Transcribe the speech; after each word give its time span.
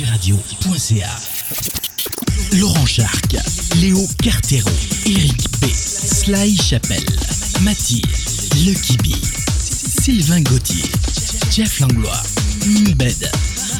digiradio.ca. 0.00 1.20
Laurent 2.58 2.86
Charc, 2.86 3.36
Léo 3.80 4.06
Cartero, 4.22 4.70
Eric 5.04 5.44
B, 5.60 5.66
Sly 5.74 6.56
Chapelle, 6.56 7.04
Mathilde, 7.60 8.08
Lucky 8.66 8.96
B, 9.02 9.14
Sylvain 9.58 10.40
Gauthier, 10.40 10.86
Jeff 11.50 11.80
Langlois, 11.80 12.22
Mbed, 12.66 13.30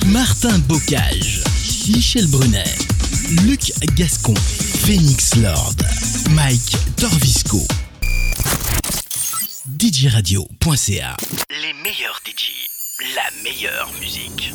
Martin 0.09 0.59
Bocage, 0.69 1.43
Michel 1.88 2.27
Brunet, 2.29 2.64
Luc 3.46 3.73
Gascon, 3.95 4.34
Phoenix 4.37 5.37
Lord, 5.37 5.82
Mike 6.32 6.77
Torvisco. 6.96 7.66
DJRadio.ca 9.79 11.16
Les 11.62 11.73
meilleurs 11.82 12.21
DJ, 12.27 13.14
la 13.14 13.43
meilleure 13.43 13.91
musique. 14.00 14.52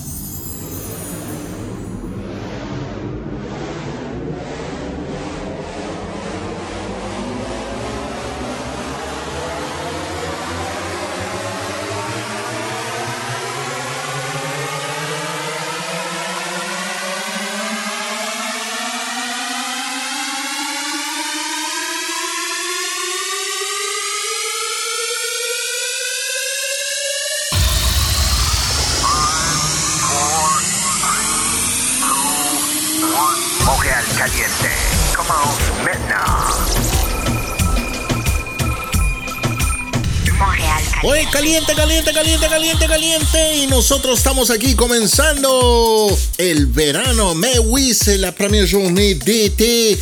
Oye, 41.04 41.28
caliente, 41.32 41.76
caliente, 41.76 42.12
caliente, 42.12 42.48
caliente, 42.48 42.88
caliente. 42.88 43.58
Y 43.58 43.68
nosotros 43.68 44.18
estamos 44.18 44.50
aquí 44.50 44.74
comenzando 44.74 46.10
el 46.40 46.66
verano. 46.66 47.36
Mais 47.36 47.60
oui, 47.60 47.94
c'est 47.94 48.18
la 48.18 48.32
première 48.32 48.66
journée 48.66 49.14
d'été. 49.14 50.00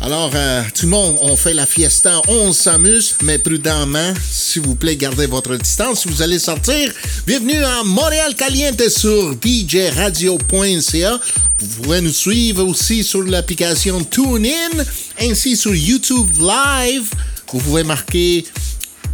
Alors, 0.00 0.30
euh, 0.34 0.62
tout 0.74 0.86
le 0.86 0.90
monde, 0.90 1.18
on 1.20 1.36
fait 1.36 1.52
la 1.52 1.66
fiesta, 1.66 2.22
on 2.28 2.52
s'amuse, 2.52 3.16
mais 3.24 3.38
prudemment, 3.38 4.14
s'il 4.30 4.62
vous 4.62 4.76
plaît, 4.76 4.96
gardez 4.96 5.26
votre 5.26 5.56
distance. 5.56 6.06
Vous 6.06 6.22
allez 6.22 6.38
sortir, 6.38 6.92
bienvenue 7.26 7.62
à 7.64 7.82
Montréal 7.82 8.34
Caliente 8.36 8.88
sur 8.88 9.34
djradio.ca. 9.42 11.20
Vous 11.60 11.82
pouvez 11.82 12.00
nous 12.00 12.12
suivre 12.12 12.62
aussi 12.64 13.02
sur 13.02 13.22
l'application 13.24 14.04
TuneIn, 14.04 14.84
ainsi 15.20 15.56
sur 15.56 15.74
YouTube 15.74 16.28
Live. 16.40 17.10
Vous 17.52 17.58
pouvez 17.58 17.82
marquer 17.82 18.44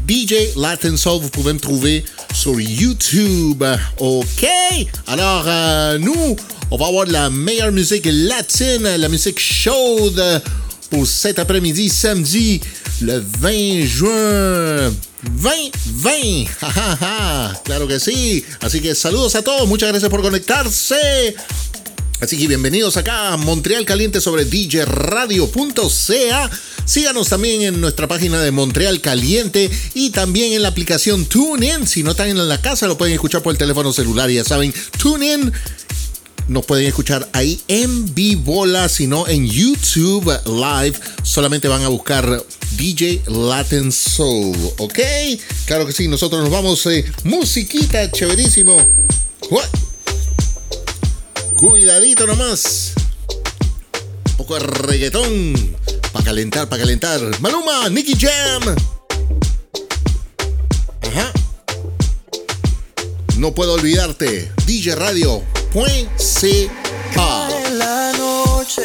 DJ 0.07 0.55
Latin 0.57 0.97
Soul, 0.97 1.23
vous 1.23 1.31
pouvez 1.31 1.55
me 1.55 1.59
trouver 1.59 2.05
sur 2.35 2.61
YouTube. 2.61 3.65
OK? 3.97 4.47
Alors, 5.07 5.45
euh, 5.47 5.99
nous, 5.99 6.37
on 6.71 6.77
va 6.77 6.87
avoir 6.87 7.07
de 7.07 7.13
la 7.13 7.31
meilleure 7.31 7.73
musique 7.73 8.07
latine, 8.11 8.83
la 8.83 9.09
musique 9.09 9.41
chaude 9.41 10.43
pour 10.91 11.07
cet 11.07 11.39
après-midi, 11.39 11.89
samedi, 11.89 12.61
le 13.01 13.25
20 13.41 13.87
juin. 13.87 14.93
2020. 15.25 16.47
Ja, 16.61 16.71
ja, 16.71 16.97
ja. 17.01 17.61
Claro 17.65 17.87
que 17.87 17.99
sí. 17.99 18.45
Así 18.61 18.81
que 18.81 18.95
saludos 18.95 19.35
a 19.35 19.43
todos. 19.43 19.67
Muchas 19.67 19.89
gracias 19.89 20.11
por 20.11 20.21
conectarse. 20.21 21.35
Así 22.25 22.39
que 22.39 22.49
bienvenidos 22.49 22.97
acá 22.97 23.35
a 23.35 23.37
Montreal 23.37 23.85
Caliente 23.85 24.19
sobre 24.19 24.47
djradio.ca. 24.47 26.51
Síganos 26.87 27.29
también 27.29 27.61
en 27.61 27.83
nuestra 27.83 28.09
página 28.09 28.41
de 28.41 28.51
Montreal 28.51 29.03
Caliente 29.03 29.71
y 29.93 30.09
también 30.09 30.55
en 30.55 30.63
la 30.63 30.69
aplicación 30.69 31.27
TuneIn. 31.27 31.87
Si 31.87 32.03
no 32.03 32.13
están 32.13 32.31
en 32.31 32.49
la 32.49 32.63
casa, 32.63 32.87
lo 32.87 32.97
pueden 32.97 33.13
escuchar 33.13 33.43
por 33.43 33.53
el 33.53 33.59
teléfono 33.59 33.93
celular. 33.93 34.31
Ya 34.31 34.43
saben, 34.43 34.73
TuneIn 34.99 35.53
nos 36.49 36.65
pueden 36.65 36.87
escuchar 36.87 37.29
ahí 37.35 37.61
en 37.69 38.15
vivola, 38.15 38.89
sino 38.89 39.29
en 39.29 39.47
YouTube 39.47 40.33
Live. 40.47 40.99
Solamente 41.23 41.69
van 41.69 41.83
a 41.83 41.89
buscar 41.89 42.43
DJ 42.79 43.21
Latin 43.27 43.93
Soul, 43.93 44.57
¿ok? 44.79 44.99
Claro 45.67 45.85
que 45.85 45.93
sí, 45.93 46.09
nosotros 46.09 46.41
nos 46.41 46.51
vamos. 46.51 46.87
Eh, 46.87 47.05
musiquita, 47.25 48.11
chéverísimo. 48.11 48.79
What? 49.51 49.69
Cuidadito 51.57 52.27
nomás. 52.27 52.93
Un 54.31 54.37
poco 54.37 54.55
de 54.55 54.61
reggaetón. 54.61 55.77
Para 56.13 56.25
calentar, 56.25 56.69
para 56.69 56.83
calentar. 56.83 57.21
Maluma, 57.41 57.89
Nicky 57.89 58.15
Jam. 58.19 58.75
Ajá. 61.03 61.33
No 63.37 63.55
puedo 63.55 63.75
olvidarte. 63.75 64.53
DJ 64.67 64.95
Radio. 64.97 65.43
En 67.67 67.79
la 67.79 68.13
noche 68.13 68.83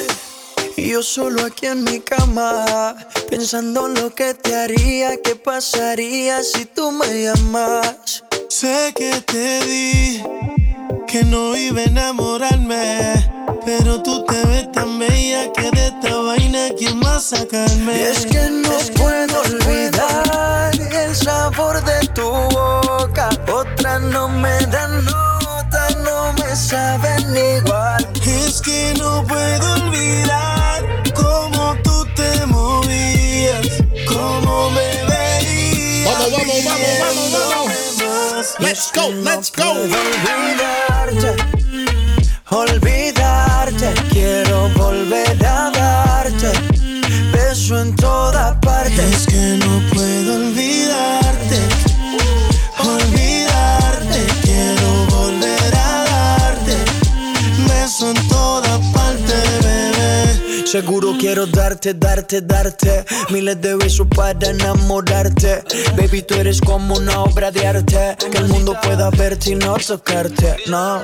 y 0.76 0.90
yo 0.90 1.04
solo 1.04 1.46
aquí 1.46 1.66
en 1.66 1.84
mi 1.84 2.00
cama 2.00 2.96
pensando 3.30 3.88
lo 3.88 4.16
que 4.16 4.34
te 4.34 4.56
haría, 4.56 5.18
qué 5.22 5.36
pasaría 5.36 6.42
si 6.42 6.66
tú 6.66 6.92
me 6.92 7.24
llamas. 7.24 8.24
Sé 8.48 8.94
que 8.96 9.22
te 9.22 9.66
di 9.66 10.24
que 11.10 11.26
no 11.26 11.58
iba 11.58 11.82
a 11.82 11.86
enamorarme, 11.86 13.12
pero 13.66 14.04
tú 14.04 14.24
te 14.26 14.46
ves 14.46 14.72
tan 14.72 15.00
bella 15.00 15.52
que 15.54 15.72
de 15.72 15.88
esta 15.88 16.16
vaina 16.18 16.68
quién 16.78 17.02
va 17.02 17.16
a 17.16 17.20
sacarme. 17.20 17.98
Y 17.98 18.02
es 18.02 18.26
que 18.28 18.48
no 18.52 18.78
puedo 18.96 19.42
olvidar 19.42 20.72
el 20.76 21.16
sabor 21.16 21.84
de 21.84 22.08
tu 22.10 22.30
boca, 22.30 23.30
otras 23.52 24.02
no 24.02 24.30
me 24.30 24.56
dan 24.68 25.04
nota, 25.04 25.88
no 26.04 26.32
me 26.34 26.56
saben 26.56 27.26
igual. 27.58 28.08
Es 28.28 28.62
que 28.62 28.94
no 29.00 29.26
puedo 29.26 29.74
olvidar 29.82 30.86
cómo 31.16 31.76
tú 31.84 32.06
te 32.16 32.46
movías, 32.46 33.84
cómo 34.08 34.70
me 34.70 35.06
veías. 35.10 36.20
Vamos, 36.20 36.32
vamos, 36.32 36.66
vamos, 36.66 37.32
vamos, 37.32 37.50
vamos. 37.50 37.79
Let's 38.40 38.90
go, 38.92 39.10
let's 39.10 39.52
go. 39.52 39.70
Olvidarte, 39.70 41.36
olvidarte, 42.50 43.94
quiero 44.14 44.70
volver 44.78 45.46
a 45.46 45.70
darte 45.70 46.50
beso 47.34 47.78
en 47.82 47.94
toda 47.98 48.58
parte. 48.62 48.96
Es 49.10 49.26
que 49.26 49.60
no 49.60 49.82
puedo 49.94 50.36
olvidarte, 50.38 51.19
Seguro 60.72 61.16
quiero 61.18 61.48
darte, 61.48 61.96
darte, 61.96 62.42
darte 62.42 63.04
miles 63.32 63.60
de 63.60 63.76
besos 63.76 64.06
para 64.16 64.50
enamorarte. 64.50 65.64
Baby, 65.98 66.22
tú 66.22 66.36
eres 66.36 66.62
como 66.62 66.94
una 66.94 67.22
obra 67.22 67.50
de 67.50 67.66
arte 67.66 68.16
que 68.32 68.38
el 68.38 68.48
mundo 68.50 68.78
pueda 68.84 69.10
verte 69.10 69.50
y 69.50 69.56
no 69.56 69.78
tocarte. 69.78 70.58
No. 70.68 71.02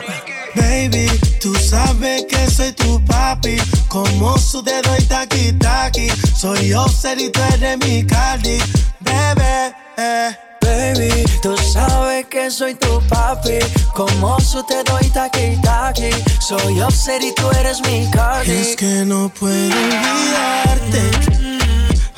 Baby, 0.54 1.08
tú 1.42 1.56
sabes 1.56 2.26
que 2.26 2.48
soy 2.48 2.74
tu 2.74 3.04
papi. 3.06 3.58
Como 3.88 4.38
su 4.38 4.62
dedo 4.62 4.96
y 5.00 5.04
taqui 5.06 5.54
taqui. 5.54 6.10
Soy 6.38 6.72
Offset 6.74 7.20
y 7.20 7.32
tú 7.32 7.40
eres 7.56 7.80
mi 7.80 8.06
Cardi. 8.06 8.60
Bebé, 9.00 9.74
eh. 9.98 10.45
Baby, 10.66 11.24
tú 11.44 11.56
sabes 11.58 12.26
que 12.26 12.50
soy 12.50 12.74
tu 12.74 13.00
papi. 13.08 13.60
Como 13.94 14.40
su 14.40 14.64
te 14.66 14.84
doy 14.84 15.08
taqui 15.10 15.58
taqui. 15.62 16.10
Soy 16.40 16.82
Offset 16.82 17.22
y 17.22 17.34
tú 17.36 17.50
eres 17.60 17.82
mi 17.88 18.10
Cardi. 18.10 18.52
Es 18.52 18.76
que 18.76 19.06
no 19.06 19.30
puedo 19.30 19.78
olvidarte. 19.78 21.02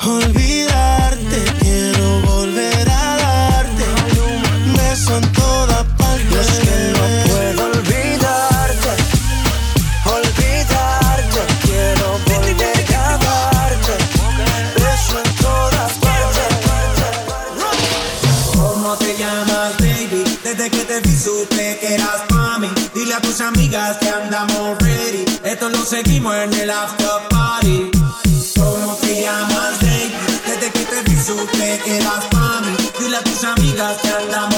Olvidarte. 0.00 1.38
Quiero 1.60 2.22
volver 2.22 2.88
a 2.88 3.16
darte. 3.16 3.84
Beso 4.76 5.18
en 5.18 5.32
toda 5.32 5.84
parte. 5.98 6.87
Tus 23.28 23.40
amigas 23.42 23.98
que 23.98 24.08
andamos 24.08 24.78
ready. 24.78 25.24
Esto 25.44 25.68
lo 25.68 25.84
seguimos 25.84 26.34
en 26.34 26.52
el 26.54 26.70
after 26.70 27.28
party. 27.28 27.90
¿Cómo 28.56 28.94
te 29.02 29.22
llamas, 29.22 29.78
baby? 29.80 30.14
Desde 30.46 30.70
que 30.72 30.84
te 30.86 31.02
vi 31.02 31.16
supe 31.20 31.80
que 31.84 31.98
eras 31.98 32.24
mami. 32.32 32.74
Dile 32.98 33.18
a 33.18 33.22
tus 33.22 33.44
amigas 33.44 33.98
que 34.00 34.08
andamos 34.08 34.57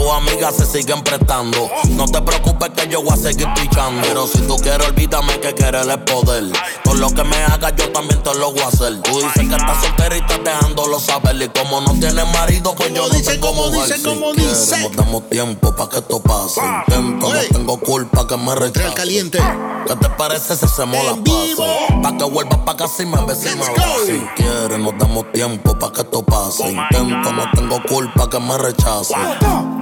Tus 0.00 0.10
amigas 0.10 0.54
se 0.56 0.64
siguen 0.64 1.02
prestando. 1.02 1.68
No 1.90 2.06
te 2.06 2.22
preocupes 2.22 2.70
que 2.70 2.88
yo 2.88 3.02
voy 3.02 3.12
a 3.12 3.16
seguir 3.18 3.46
pichando. 3.54 4.00
Pero 4.02 4.26
si 4.26 4.38
tú 4.38 4.56
quieres, 4.56 4.88
olvídame 4.88 5.38
que 5.40 5.52
quieres 5.54 5.86
el 5.86 5.98
poder. 6.04 6.44
Todo 6.82 6.94
lo 6.94 7.10
que 7.10 7.22
me 7.22 7.36
hagas, 7.36 7.74
yo 7.76 7.92
también 7.92 8.22
te 8.22 8.34
lo 8.34 8.50
voy 8.52 8.62
a 8.62 8.68
hacer. 8.68 9.02
Tú 9.02 9.18
dices 9.20 9.34
que 9.48 9.54
estás 9.54 9.82
soltera 9.84 10.16
y 10.16 10.20
estás 10.20 10.42
dejándolo 10.42 10.98
saber. 10.98 11.36
Y 11.42 11.48
como 11.50 11.82
no 11.82 11.92
tienes 11.92 12.26
marido, 12.32 12.74
pues 12.74 12.94
yo 12.94 13.08
no 13.08 13.14
dice, 13.14 13.38
como 13.40 13.66
mujer. 13.70 13.88
dice, 13.98 14.02
como 14.08 14.32
si 14.32 14.40
dice. 14.40 14.54
quieres, 14.54 14.82
nos 14.82 14.96
damos 14.96 15.28
tiempo 15.28 15.76
para 15.76 15.90
que 15.90 15.98
esto 15.98 16.22
pase. 16.22 16.60
Intento, 16.88 17.26
Oye. 17.26 17.42
no 17.50 17.58
tengo 17.58 17.80
culpa 17.80 18.26
que 18.26 18.36
me 18.38 18.54
Real 18.54 18.72
rechace. 18.72 18.94
caliente. 18.94 19.38
¿Qué 19.86 19.96
te 19.96 20.08
parece 20.10 20.56
si 20.56 20.64
hacemos 20.64 21.04
la 21.04 21.14
pase? 21.16 22.00
Pa' 22.02 22.16
que 22.16 22.24
vuelvas 22.24 22.58
pa' 22.60 22.76
casa 22.76 23.02
y 23.02 23.06
me 23.06 23.22
beses 23.24 23.52
y 23.54 23.56
me. 23.58 23.64
Si 23.64 24.18
quieres, 24.36 24.78
nos 24.78 24.96
damos 24.98 25.30
tiempo 25.32 25.78
pa' 25.78 25.92
que 25.92 26.00
esto 26.02 26.22
pase. 26.24 26.70
Intento, 26.70 27.32
no 27.32 27.44
tengo 27.54 27.82
culpa 27.88 28.28
que 28.30 28.38
me 28.40 28.56
rechace. 28.56 29.14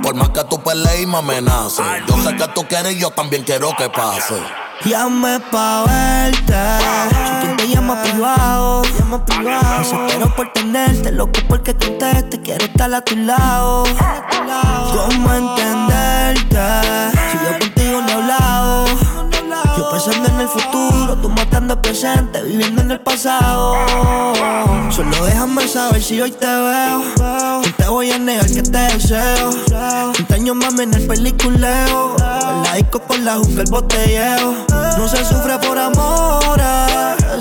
Por 0.09 0.15
más 0.15 0.31
que 0.31 0.43
tú 0.45 0.59
pelees 0.63 1.03
y 1.03 1.07
me 1.07 1.19
amenaces. 1.19 1.85
Yo 2.07 2.17
sé 2.23 2.35
que 2.35 2.49
tú 2.55 2.67
quieres 2.67 2.95
y 2.95 2.99
yo 2.99 3.11
también 3.11 3.45
quiero 3.45 3.75
que 3.77 3.91
pase. 3.91 4.43
Llame 4.87 5.39
pa' 5.39 5.85
verte. 5.85 6.55
Si 7.43 7.57
te 7.57 7.69
llama 7.69 8.01
privado, 8.01 8.85
llama 8.99 9.23
privado. 9.27 9.79
Desespero 9.81 10.35
por 10.35 10.51
tenerte, 10.55 11.13
loco 11.13 11.39
porque 11.47 11.77
conteste. 11.77 12.41
Quiero 12.41 12.65
estar 12.65 12.95
a 12.95 13.03
tu 13.03 13.17
lado. 13.17 13.85
¿Cómo 14.95 15.35
entenderte? 15.35 16.57
Si 17.31 17.37
yo 17.45 17.59
contigo 17.59 18.01
no 18.01 18.09
he 18.09 18.13
hablado. 18.15 18.87
Yo 19.77 19.91
pensando 19.91 20.27
en 20.31 20.41
el 20.41 20.49
futuro, 20.49 21.19
tú 21.21 21.29
matando 21.29 21.75
el 21.75 21.81
presente, 21.81 22.43
viviendo 22.45 22.81
en 22.81 22.93
el 22.93 23.01
pasado. 23.01 23.77
Solo 24.91 25.27
déjame 25.27 25.69
saber 25.69 26.03
si 26.03 26.19
hoy 26.19 26.31
te 26.31 26.47
veo. 26.47 27.03
Voy 27.89 28.11
a 28.11 28.19
negar 28.19 28.47
que 28.47 28.63
te 28.63 28.79
deseo. 28.79 29.51
30 30.13 30.35
años 30.35 30.57
mami 30.57 30.83
en 30.83 30.95
el 30.95 31.07
peliculeo. 31.07 32.17
La 32.19 32.75
disco 32.77 33.01
con 33.01 33.25
la 33.25 33.37
juca, 33.37 33.63
el 33.63 33.71
botelleo. 33.71 34.67
No 34.97 35.09
se 35.09 35.25
sufre 35.25 35.59
por 35.59 35.79
amores, 35.79 36.65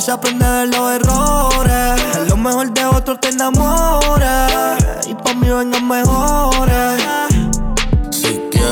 se 0.04 0.12
aprende 0.12 0.46
de 0.46 0.68
los 0.68 0.92
errores. 0.92 2.16
A 2.16 2.26
lo 2.30 2.38
mejor 2.38 2.72
de 2.74 2.86
otro 2.86 3.18
te 3.20 3.30
enamoras. 3.30 4.82
Y 5.06 5.14
pa' 5.16 5.34
mí 5.34 5.50
vengan 5.50 5.88
mejores. 5.88 7.04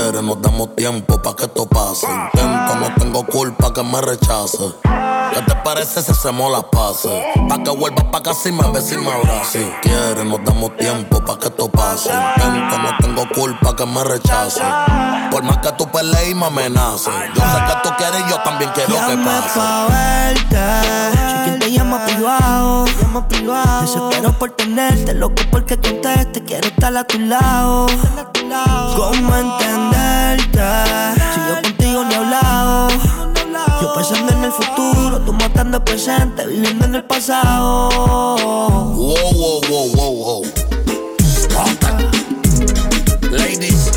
Quieres, 0.05 0.21
nos 0.21 0.39
damos 0.39 0.75
tiempo 0.75 1.19
pa' 1.19 1.35
que 1.35 1.45
esto 1.45 1.65
pase. 1.65 2.05
Intento, 2.05 2.75
no 2.75 2.93
tengo 2.93 3.25
culpa 3.25 3.73
que 3.73 3.81
me 3.81 3.99
rechace. 4.01 4.59
¿Qué 4.83 5.41
te 5.41 5.55
parece 5.63 5.99
si 6.03 6.11
hacemos 6.11 6.51
las 6.51 6.65
paces? 6.65 7.11
Pa' 7.49 7.63
que 7.63 7.71
vuelvas 7.71 8.03
pa' 8.11 8.21
casa 8.21 8.49
y 8.49 8.51
me 8.51 8.69
beses 8.69 8.91
y 8.91 8.97
me 8.97 9.11
abraces. 9.11 9.65
Si 9.65 9.71
quieres, 9.81 10.23
nos 10.23 10.43
damos 10.45 10.77
tiempo 10.77 11.25
pa' 11.25 11.39
que 11.39 11.47
esto 11.47 11.71
pase. 11.71 12.11
Intento, 12.37 12.77
no 12.77 12.89
tengo 12.99 13.23
culpa 13.33 13.75
que 13.75 13.85
me 13.87 14.03
rechace. 14.03 14.61
Por 15.31 15.41
más 15.41 15.57
que 15.57 15.71
tú 15.71 15.89
pelees 15.89 16.29
y 16.29 16.35
me 16.35 16.45
amenaces. 16.45 17.11
Yo 17.33 17.41
sé 17.41 17.57
que 17.65 17.73
tú 17.81 17.89
quieres 17.97 18.21
y 18.27 18.29
yo 18.29 18.37
también 18.43 18.69
quiero 18.75 18.93
que 18.93 19.17
pase. 19.25 19.59
pa' 19.59 19.87
verte. 19.89 21.24
Te 21.65 21.71
llama 21.71 22.05
privado, 22.05 22.85
llama 23.01 23.27
privado. 23.27 23.81
Desespero 23.81 24.37
por 24.37 24.51
tenerte, 24.51 25.15
loco 25.15 25.41
porque 25.49 25.79
conteste. 25.79 26.43
Quiero 26.43 26.67
estar 26.67 26.95
a 26.95 27.03
tu 27.05 27.17
lado. 27.17 27.87
¿Cómo 28.95 29.35
entenderte? 29.35 30.61
Si 31.33 31.39
yo 31.49 31.61
contigo 31.63 32.03
no 32.03 32.11
he 32.11 32.15
hablado. 32.17 32.89
Yo 33.81 33.93
pensando 33.95 34.31
en 34.33 34.43
el 34.43 34.51
futuro, 34.51 35.21
tú 35.21 35.33
matando 35.33 35.77
el 35.77 35.83
presente, 35.83 36.45
viviendo 36.45 36.85
en 36.85 36.93
el 36.93 37.03
pasado. 37.03 37.89
Wow, 38.93 39.33
wow, 39.33 39.61
wow, 39.67 39.89
wow, 39.95 40.13
wow. 40.23 40.45
Ladies 43.31 43.89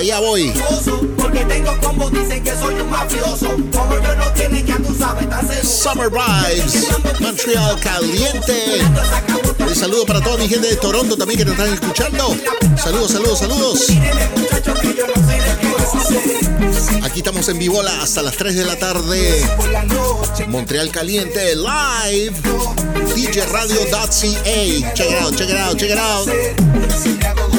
allá 0.00 0.18
voy. 0.20 0.52
Porque 1.16 1.44
tengo 1.44 1.78
combo, 1.80 2.10
dicen 2.10 2.42
que 2.42 2.52
soy 2.56 2.74
un 2.74 2.90
mafioso. 2.90 3.48
Como 3.48 3.94
yo 4.02 4.14
no 4.16 4.32
tienen, 4.32 4.66
ya 4.66 4.76
tú 4.76 4.94
sabes, 4.98 5.26
Summer 5.68 6.10
Vibes, 6.10 6.88
Montreal 7.20 7.78
caliente. 7.80 8.80
Un 9.58 9.74
saludo 9.74 10.06
para 10.06 10.20
toda 10.20 10.38
mi 10.38 10.48
gente 10.48 10.68
de 10.68 10.76
Toronto 10.76 11.16
también 11.16 11.38
que 11.38 11.44
nos 11.44 11.54
están 11.54 11.72
escuchando. 11.72 12.34
Saludos, 12.76 13.12
saludos, 13.12 13.38
saludos. 13.38 13.86
Aquí 17.02 17.18
estamos 17.18 17.48
en 17.48 17.58
Vivola 17.58 18.02
hasta 18.02 18.22
las 18.22 18.36
3 18.36 18.56
de 18.56 18.64
la 18.64 18.76
tarde. 18.76 19.44
Montreal 20.48 20.90
Caliente 20.90 21.56
Live. 21.56 22.40
DJRadio.ca. 23.14 24.94
Check 24.94 25.10
it 25.10 25.22
out, 25.22 25.36
check 25.36 25.50
it 25.50 25.56
out, 25.56 25.76
check 25.76 25.90
it 25.90 25.98
out. 25.98 27.49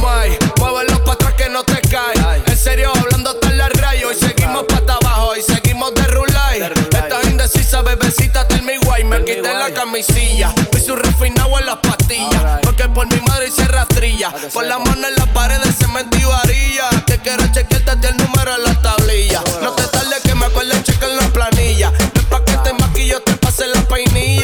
guay. 0.00 0.38
Muévelo 0.58 0.98
para 1.04 1.12
atrás 1.12 1.34
que 1.34 1.48
no 1.48 1.62
te 1.64 1.80
cae. 1.88 2.14
En 2.46 2.56
serio, 2.56 2.92
hablando 2.94 3.30
hasta 3.30 3.50
la 3.50 3.68
rayo. 3.68 4.10
Y 4.12 4.14
seguimos 4.14 4.64
pata 4.64 4.94
abajo 4.94 5.36
y 5.36 5.42
seguimos 5.42 5.94
de 5.94 6.02
rulay. 6.04 6.62
Estás 6.62 7.24
indecisa, 7.24 7.82
bebecita, 7.82 8.46
tell 8.48 8.62
me 8.62 8.78
guay. 8.78 9.04
Me 9.04 9.24
quité 9.24 9.52
la 9.54 9.72
camisilla. 9.72 10.52
Y 10.76 10.80
su 10.80 10.96
refinado 10.96 11.58
en 11.58 11.66
las 11.66 11.76
pastillas. 11.76 12.60
Porque 12.62 12.88
por 12.88 13.06
mi 13.06 13.20
madre 13.22 13.48
hice 13.48 13.64
rastrilla. 13.66 14.32
Por 14.52 14.64
la 14.64 14.78
mano 14.78 15.06
en 15.06 15.14
las 15.16 15.28
paredes, 15.28 15.76
cemento 15.78 16.16
y 16.16 16.24
varilla. 16.24 16.90
Que 17.06 17.18
quiero 17.18 17.46
chequearte 17.52 18.08
el 18.08 18.16
número 18.16 18.56
en 18.56 18.64
la 18.64 18.82
tablilla. 18.82 19.42
No 19.62 19.72
te 19.72 19.84
tardes 19.88 20.20
que 20.22 20.34
me 20.34 20.46
acuerdo 20.46 20.74
checar 20.82 21.10
la 21.10 21.26
planilla. 21.28 21.90
No 21.90 22.20
es 22.20 22.26
pa' 22.26 22.44
que 22.44 22.56
te 22.58 22.72
maquillo, 22.72 23.20
te 23.22 23.34
pase 23.34 23.66
la 23.66 23.80
peinilla. 23.82 24.43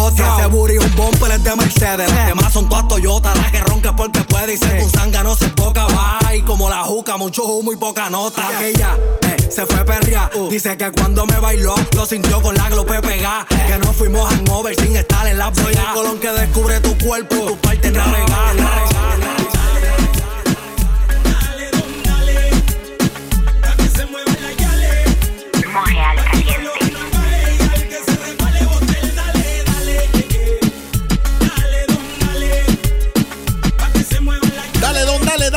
bote. 0.00 0.22
Ese 0.22 0.46
booty 0.46 0.78
un 0.78 0.96
bumper 0.96 1.32
es 1.32 1.44
de 1.44 1.56
Mercedes. 1.56 2.10
Las 2.10 2.26
demás 2.26 2.52
son 2.52 2.68
todas 2.68 2.88
Toyota. 2.88 3.34
La 3.34 3.50
que 3.50 3.60
ronca 3.60 3.94
porque 3.94 4.20
puede 4.20 4.54
y 4.54 4.56
se 4.56 4.78
con 4.78 4.90
sanga 4.90 5.22
no 5.22 5.34
se 5.36 5.48
poca. 5.48 5.86
y 6.34 6.42
como 6.42 6.68
la 6.68 6.82
juca, 6.84 7.16
mucho 7.16 7.44
humo 7.44 7.72
y 7.72 7.76
poca 7.76 8.10
nota. 8.10 8.48
Aquella, 8.48 8.96
eh, 9.22 9.36
se 9.50 9.66
fue 9.66 9.84
perria. 9.84 10.30
Uh. 10.34 10.48
Dice 10.48 10.76
que 10.76 10.90
cuando 10.92 11.26
me 11.26 11.38
bailó, 11.38 11.74
lo 11.94 12.06
sintió 12.06 12.40
con 12.40 12.54
la 12.54 12.68
glope 12.68 13.00
pegada. 13.00 13.46
Que 13.66 13.78
no 13.78 13.92
fuimos 13.92 14.28
hangover 14.30 14.74
sin 14.76 14.96
estar 14.96 15.26
en 15.26 15.38
la 15.38 15.48
el 15.48 15.94
colón 15.94 16.18
que 16.18 16.30
descubre 16.30 16.80
tu 16.80 16.96
cuerpo 16.98 17.34
y 17.34 17.46
tu 17.46 17.56
parte 17.56 17.90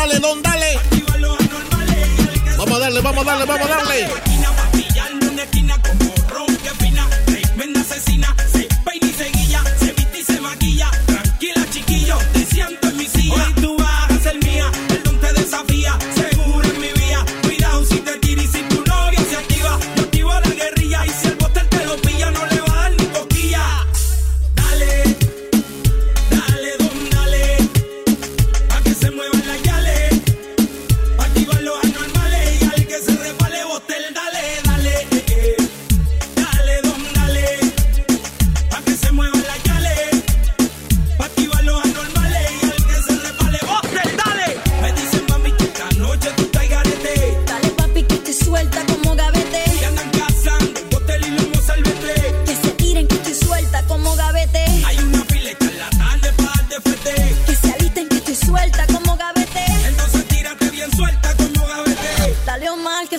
navegada. 0.08 0.82
vamos 2.58 2.76
a 2.76 2.80
darle, 2.80 3.02
vamos 3.02 3.22
a 3.22 3.32
darle. 3.32 3.46
Vas 3.46 3.62
a 3.62 3.86
ser 3.86 4.33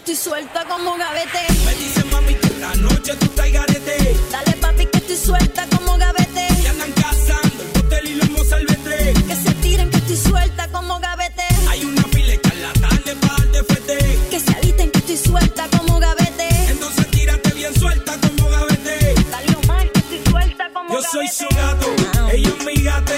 estoy 0.04 0.16
suelta 0.16 0.66
como 0.66 0.99
gavete. 0.99 1.40
Me 1.64 1.75
dicen 1.76 2.11
mami 2.11 2.34
que 2.34 2.46
esta 2.49 2.75
noche 2.75 3.16
tú 3.16 3.25
estás 3.25 3.50
garete. 3.50 4.16
Dale 4.30 4.52
papi 4.61 4.87
que 4.87 4.99
estoy 4.99 5.16
suelta 5.16 5.66
como 5.75 5.96
gavete. 5.96 6.46
Que 6.62 6.68
andan 6.68 6.92
cazando 6.92 7.62
el 7.62 7.80
hotel 7.80 8.06
y 8.08 8.14
los 8.16 8.46
salvete. 8.46 9.14
Que 9.14 9.34
se 9.34 9.54
tiren 9.62 9.90
que 9.90 9.96
estoy 9.96 10.16
suelta 10.18 10.68
como 10.68 11.00
gavete. 11.00 11.44
Hay 11.70 11.84
una 11.87 12.02
pile 12.02 12.38
que 12.38 12.54
la 12.56 12.73
tarde 12.75 13.16
para 13.16 13.44
el 13.44 13.52
defete. 13.52 14.18
Que 14.30 14.40
se 14.40 14.52
aliten 14.52 14.90
que 14.90 14.99
estoy 14.99 15.16
suelta 15.16 15.68
como 15.70 15.99
gavete. 15.99 16.49
Entonces 16.68 17.11
tírate 17.11 17.50
bien 17.54 17.75
suelta 17.75 18.12
como 18.20 18.50
gavete. 18.50 19.14
Salió 19.30 19.58
mal 19.66 19.90
que 19.90 20.00
estoy 20.00 20.23
suelta 20.30 20.68
como 20.75 20.92
Yo 20.92 21.00
gavete. 21.00 21.28
Yo 21.28 21.34
soy 21.34 21.49
su 21.49 21.56
gato, 21.56 22.30
ellos 22.30 22.58
mi 22.62 22.75
gata 22.82 23.13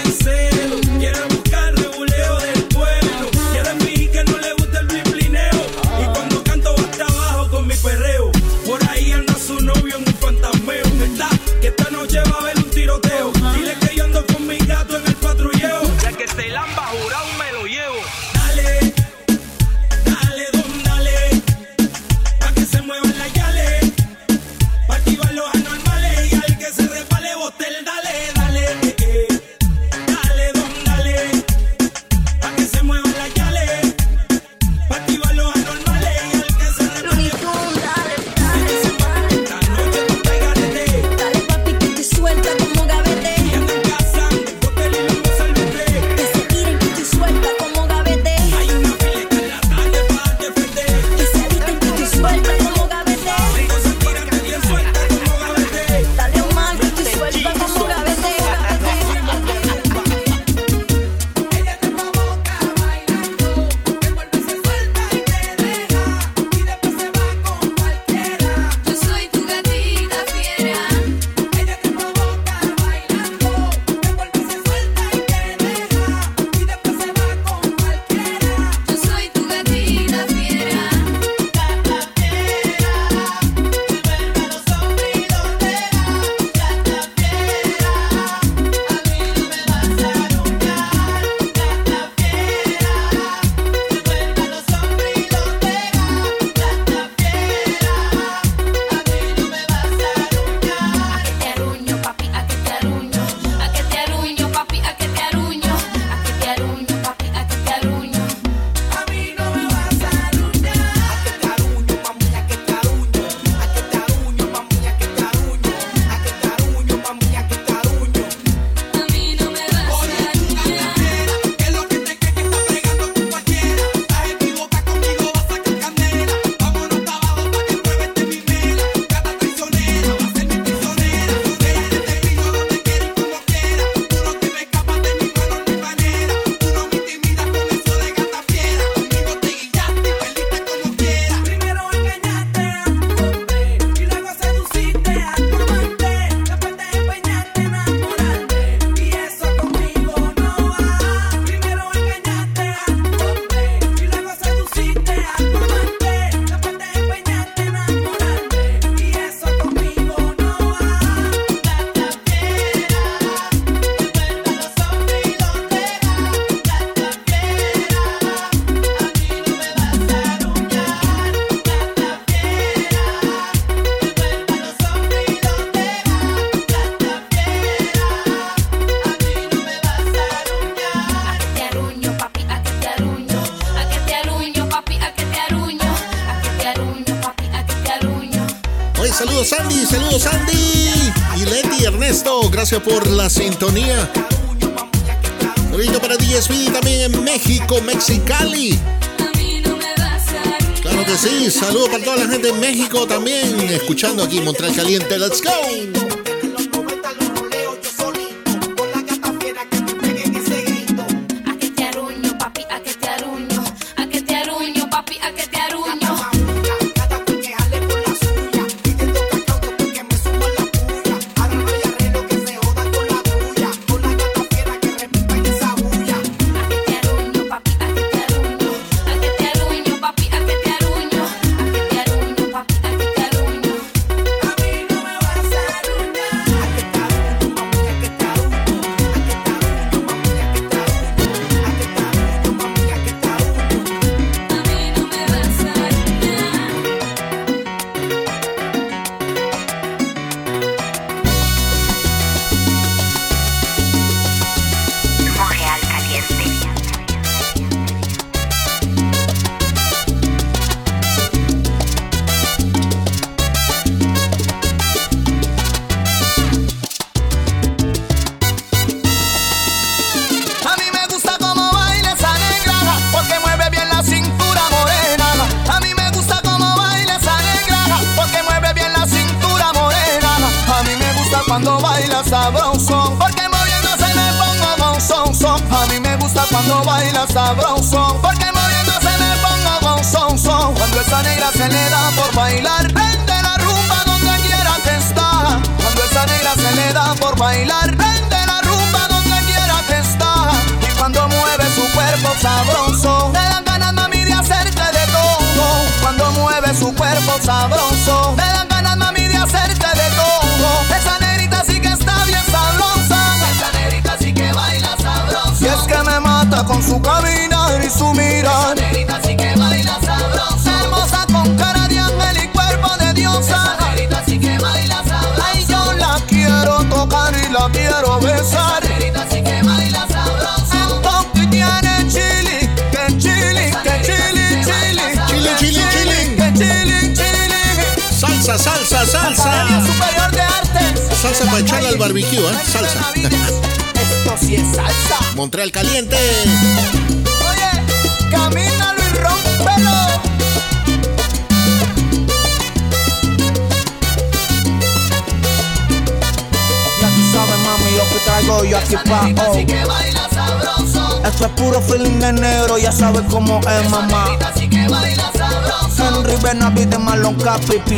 México 202.60 203.06
también, 203.06 203.60
escuchando 203.70 204.22
aquí 204.22 204.40
Montreal 204.40 204.74
Caliente. 204.74 205.18
¡Let's 205.18 205.42
go! 205.42 206.05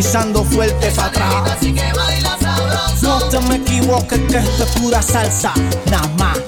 pisando 0.08 0.42
fuerte 0.42 0.88
atrás. 0.98 1.58
No 3.02 3.18
te 3.28 3.40
me 3.40 3.56
equivoques 3.56 4.18
que 4.20 4.38
esto 4.38 4.64
es 4.64 4.70
pura 4.80 5.02
salsa, 5.02 5.52
nada 5.90 6.08
más. 6.18 6.38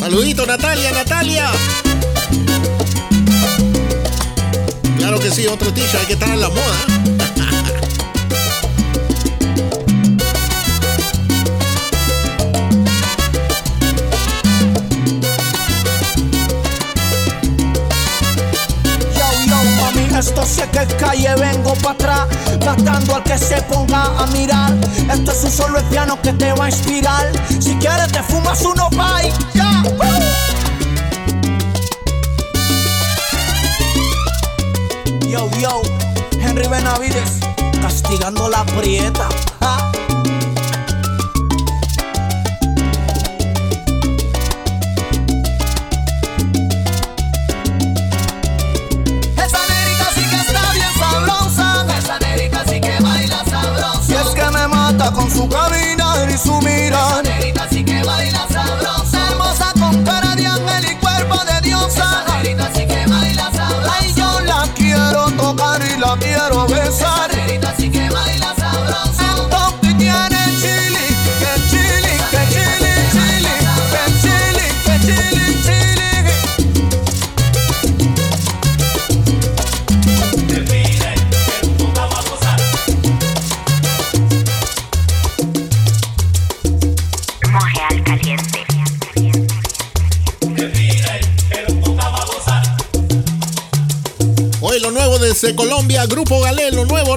Saludito 0.00 0.46
Natalia, 0.46 0.90
Natalia. 0.92 1.50
Claro 4.96 5.20
que 5.20 5.30
sí, 5.30 5.46
otro 5.46 5.70
t-shirt 5.74 6.06
que 6.06 6.14
estar 6.14 6.30
en 6.30 6.40
la 6.40 6.48
moda. 6.48 6.62
¿eh? 6.88 7.17
Esto 20.18 20.44
sí 20.44 20.62
que 20.72 20.80
el 20.80 20.96
calle 20.96 21.32
vengo 21.36 21.74
para 21.74 21.92
atrás, 21.92 22.26
matando 22.66 23.14
al 23.14 23.22
que 23.22 23.38
se 23.38 23.62
ponga 23.62 24.02
a 24.18 24.26
mirar. 24.32 24.74
Esto 25.12 25.30
es 25.30 25.44
un 25.44 25.50
solo 25.52 25.78
el 25.78 25.84
piano 25.84 26.20
que 26.20 26.32
te 26.32 26.52
va 26.54 26.64
a 26.64 26.70
inspirar. 26.70 27.30
Si 27.60 27.76
quieres 27.76 28.10
te 28.10 28.20
fumas 28.24 28.60
uno 28.62 28.90
bye, 28.90 29.32
ya. 29.54 29.84
Yo, 35.28 35.48
yo, 35.60 35.82
Henry 36.32 36.66
Benavides, 36.66 37.38
castigando 37.80 38.48
la 38.48 38.64
prieta. 38.66 39.28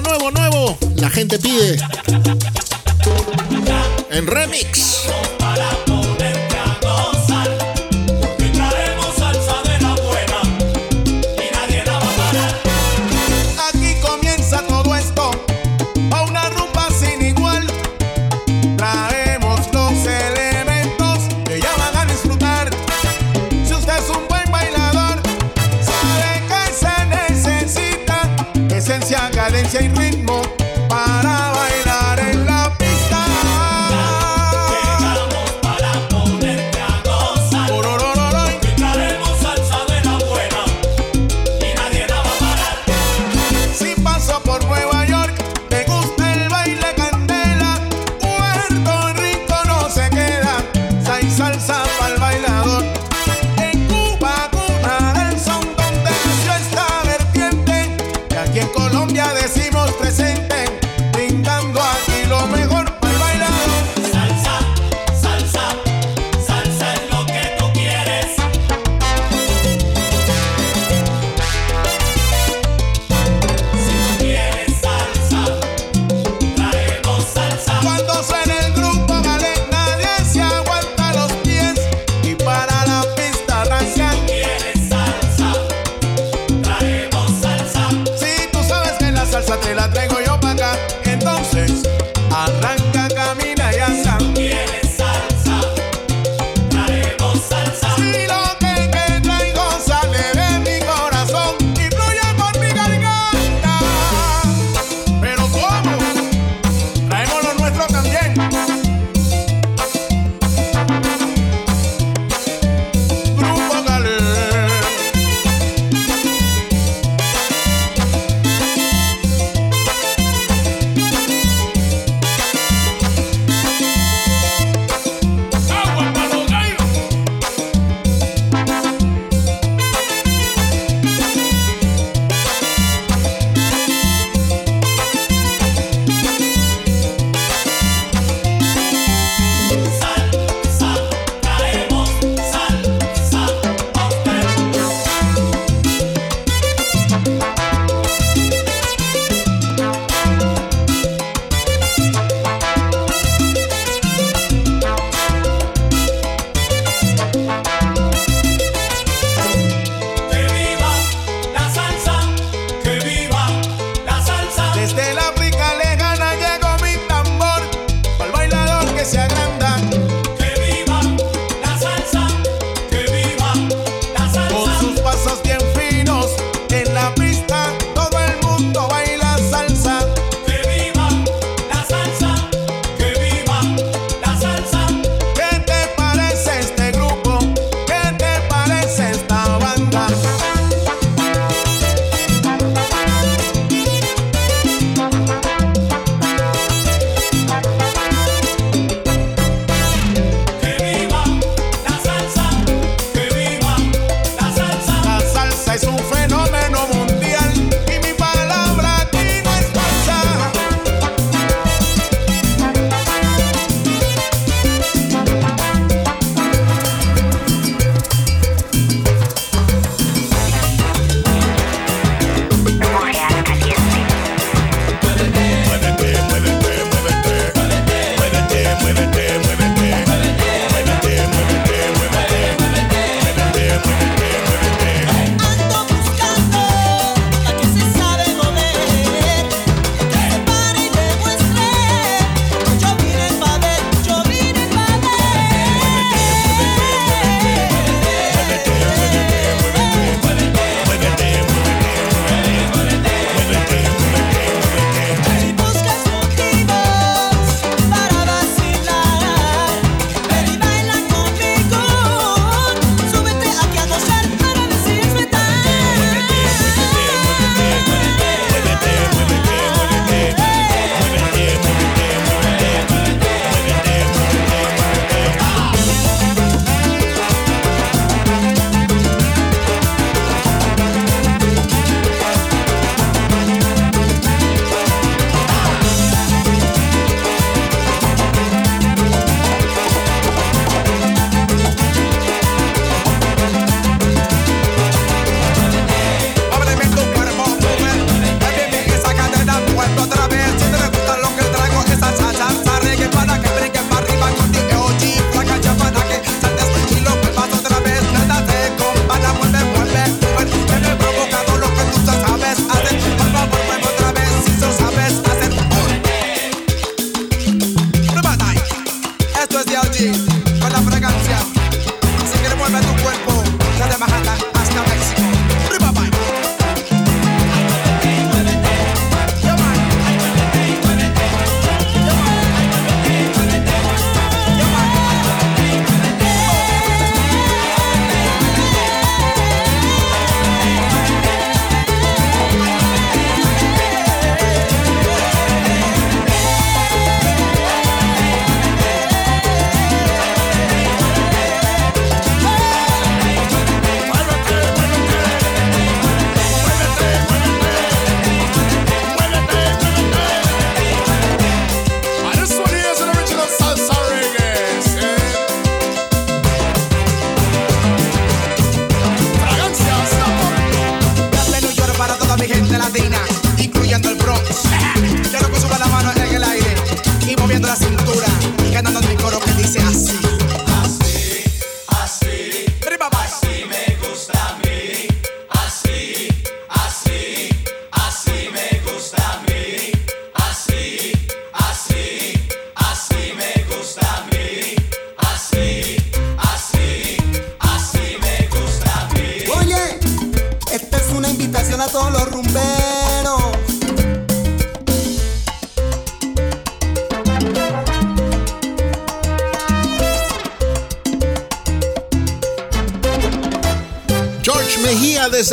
nuevo, 0.00 0.30
nuevo. 0.30 0.78
La 0.96 1.10
gente 1.10 1.38
pide. 1.38 1.76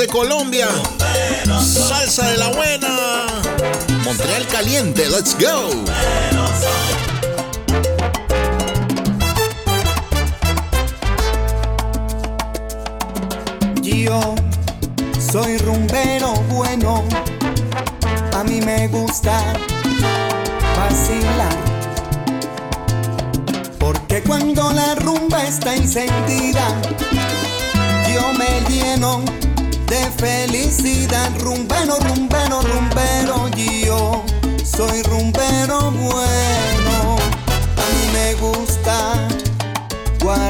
Colón 0.10 0.39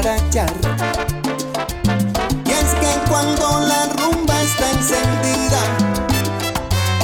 guarachar. 0.00 0.50
Y 2.46 2.50
es 2.50 2.74
que 2.80 3.10
cuando 3.10 3.60
la 3.60 3.86
rumba 3.98 4.40
está 4.42 4.70
encendida, 4.70 5.60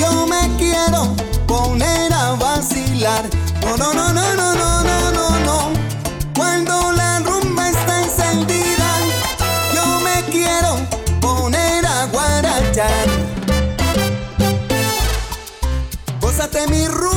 yo 0.01 0.27
me 0.27 0.57
quiero 0.57 1.15
poner 1.47 2.13
a 2.13 2.33
vacilar. 2.33 3.25
No, 3.63 3.77
no, 3.77 3.93
no, 3.93 4.13
no, 4.13 4.35
no, 4.35 4.55
no, 4.55 4.83
no, 4.83 5.11
no, 5.11 5.39
no. 5.41 5.71
Cuando 6.35 6.93
la 6.93 7.21
rumba 7.21 7.69
está 7.69 8.03
encendida, 8.03 8.89
yo 9.75 10.01
me 10.01 10.23
quiero 10.31 10.79
poner 11.21 11.85
a 11.85 12.07
guarachar. 12.07 13.07
Gózate 16.21 16.67
mi 16.69 16.89
rumba. 16.89 17.16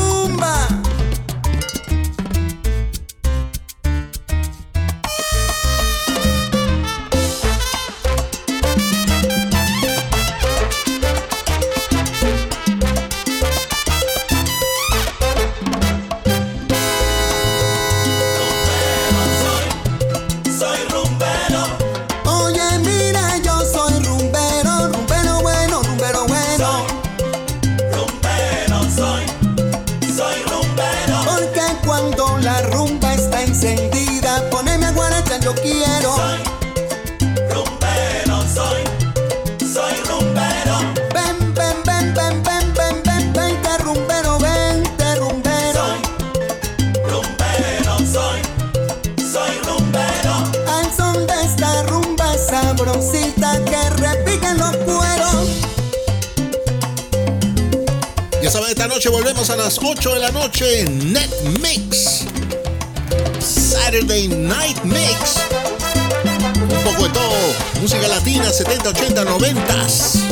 70, 68.93 69.23
80, 69.23 69.23
90. 69.38 70.30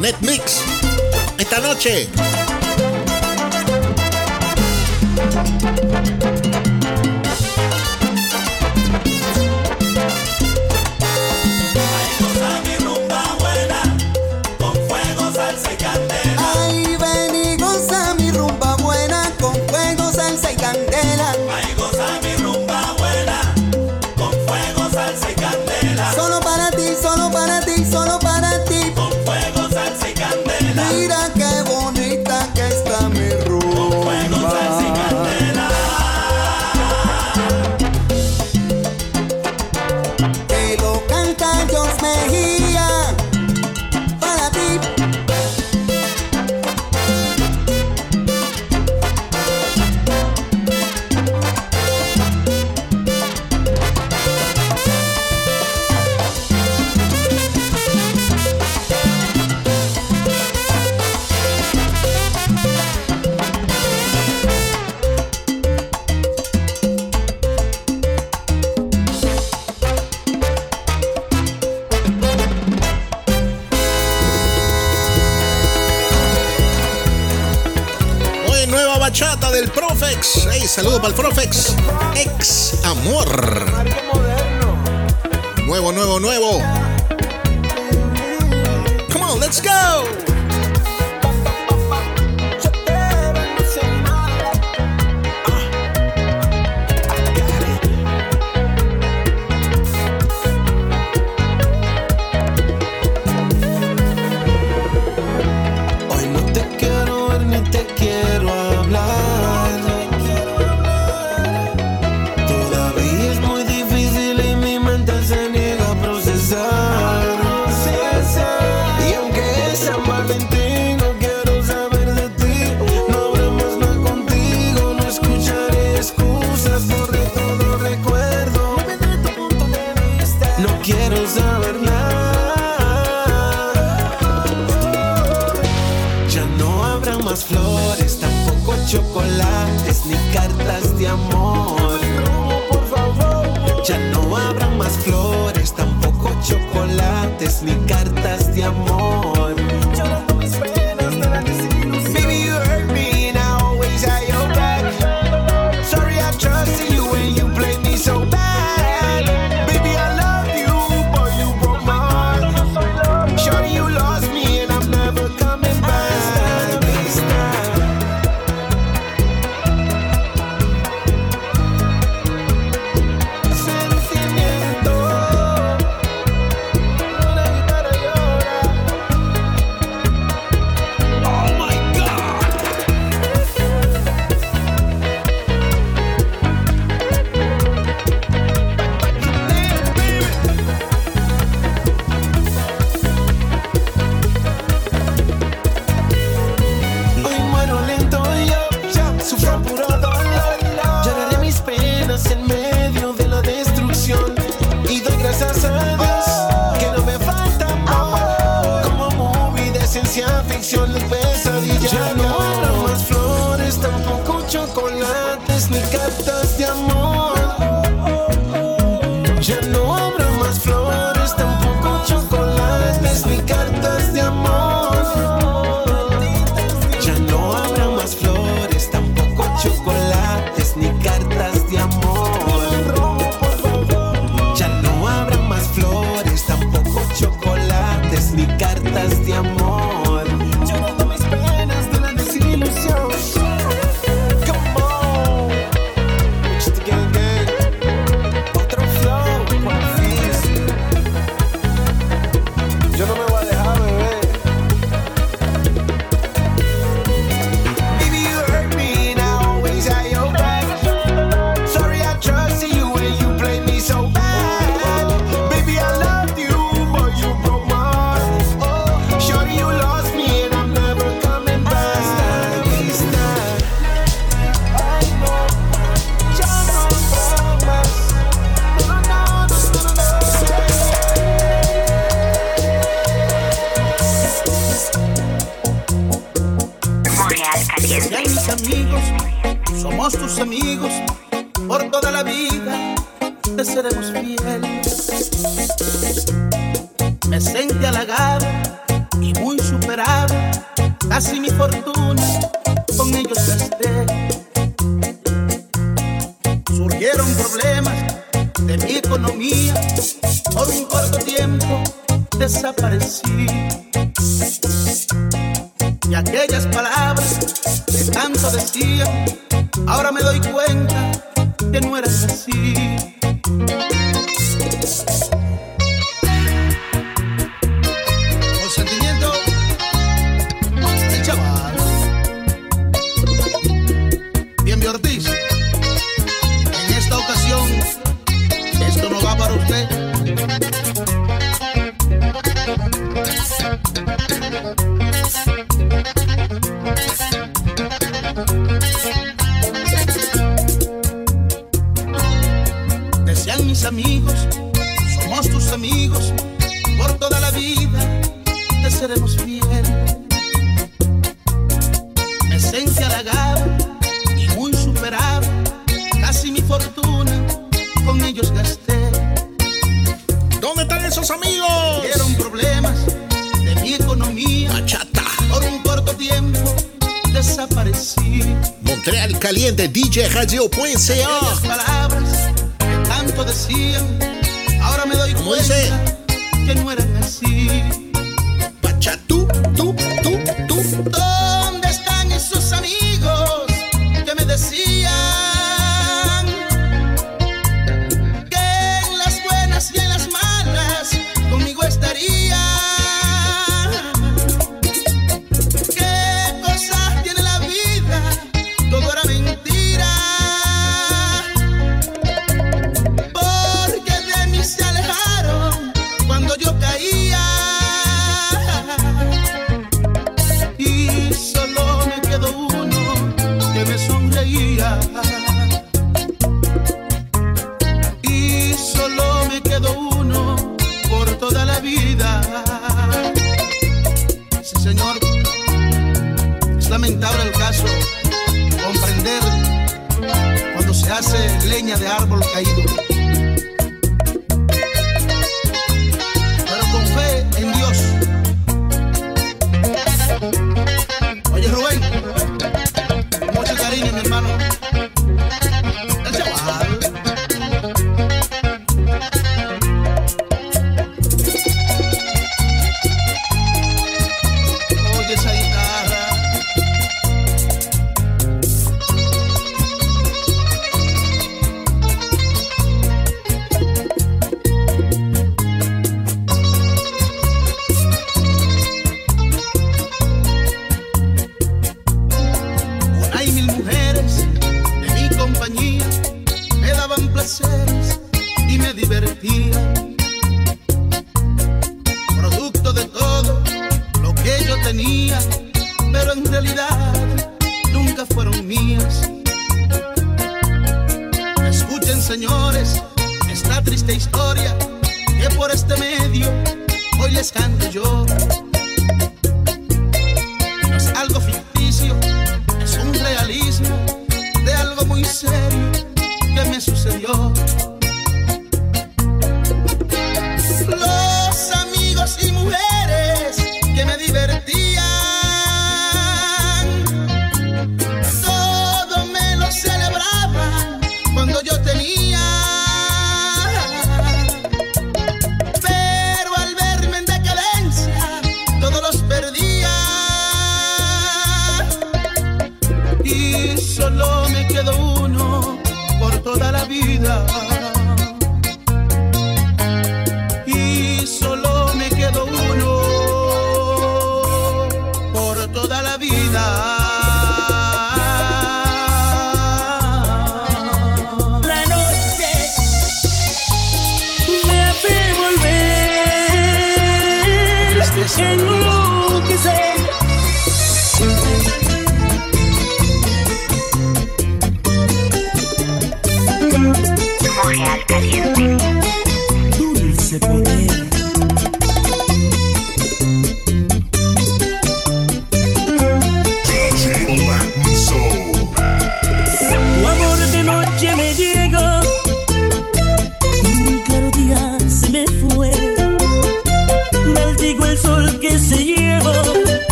Netmix. 0.00 0.64
Esta 1.38 1.60
noche. 1.60 2.47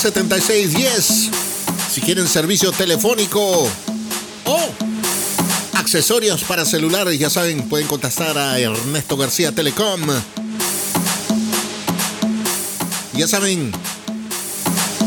514-812-7610. 0.00 1.30
Si 1.92 2.00
quieren 2.00 2.26
servicio 2.26 2.72
telefónico 2.72 3.68
o 4.44 4.58
accesorios 5.74 6.42
para 6.44 6.64
celulares, 6.64 7.18
ya 7.18 7.28
saben, 7.28 7.68
pueden 7.68 7.86
contactar 7.86 8.38
a 8.38 8.58
Ernesto 8.58 9.16
García 9.16 9.52
Telecom. 9.52 10.00
Ya 13.12 13.28
saben, 13.28 13.72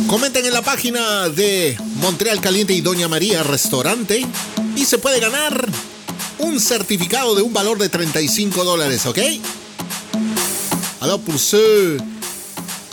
comenten 0.07 0.45
en 0.45 0.53
la 0.53 0.61
página 0.61 1.29
de 1.29 1.75
Montreal 1.95 2.39
Caliente 2.41 2.73
y 2.73 2.81
Doña 2.81 3.07
María 3.07 3.41
Restaurante 3.41 4.23
y 4.75 4.85
se 4.85 4.99
puede 4.99 5.19
ganar 5.19 5.67
un 6.37 6.59
certificado 6.59 7.33
de 7.33 7.41
un 7.41 7.53
valor 7.53 7.79
de 7.79 7.89
35 7.89 8.63
dólares, 8.63 9.05
¿ok? 9.07 9.19
Alors 10.99 11.19
pour 11.19 11.39
ceux 11.39 11.97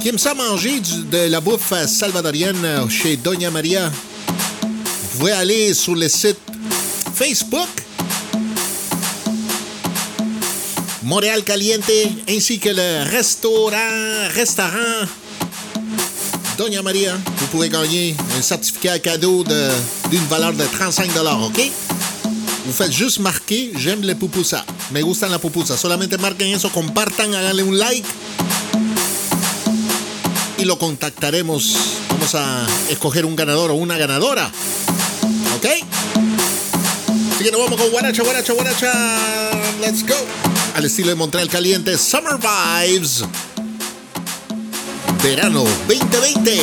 qui 0.01 0.09
aime 0.09 0.19
ça 0.19 0.35
manger 0.35 0.81
de 1.11 1.29
la 1.29 1.41
bouffe 1.41 1.75
salvadorienne 1.87 2.65
euh, 2.65 2.89
chez 2.89 3.17
Doña 3.17 3.51
Maria, 3.51 3.91
vous 4.63 5.19
pouvez 5.19 5.33
aller 5.33 5.75
sur 5.75 5.95
le 5.95 6.09
site 6.09 6.39
Facebook 7.15 7.69
Montréal 11.03 11.43
Caliente 11.45 11.91
ainsi 12.29 12.59
que 12.59 12.71
le 12.71 13.11
restaurant 13.11 14.29
restaurant 14.35 15.07
Doña 16.57 16.83
Maria. 16.83 17.19
Vous 17.39 17.47
pouvez 17.49 17.69
gagner 17.69 18.17
un 18.39 18.43
certificat 18.43 18.93
à 18.93 18.99
cadeau 18.99 19.45
d'une 20.11 20.27
valeur 20.31 20.55
de 20.55 20.65
35 20.65 21.11
OK? 21.43 21.71
Vous 22.65 22.73
faites 22.73 22.93
juste 22.93 23.19
marquer 23.19 23.73
j'aime 23.77 24.01
les 24.03 24.15
pupusas. 24.15 24.65
Me 24.93 25.03
gustan 25.03 25.29
la 25.29 25.39
pupusa. 25.39 25.77
Solamente 25.77 26.19
marquen 26.19 26.55
eso, 26.55 26.71
compartan, 26.71 27.35
háganle 27.35 27.63
un 27.63 27.77
like 27.77 28.07
y 30.61 30.65
lo 30.65 30.79
contactaremos. 30.79 31.77
Vamos 32.11 32.35
a 32.35 32.67
escoger 32.91 33.25
un 33.25 33.35
ganador 33.35 33.71
o 33.71 33.75
una 33.75 33.97
ganadora. 33.97 34.51
¿Ok? 35.57 35.67
Así 37.35 37.45
que 37.45 37.51
nos 37.51 37.61
vamos 37.63 37.81
con 37.81 37.91
Guaracha, 37.91 38.23
Guaracha, 38.23 38.53
Guaracha. 38.53 38.93
Let's 39.81 40.07
go. 40.07 40.15
Al 40.75 40.85
estilo 40.85 41.09
de 41.09 41.15
Montreal 41.15 41.49
Caliente, 41.49 41.97
Summer 41.97 42.35
Vibes. 42.37 43.25
Verano 45.23 45.65
2020. 45.89 46.61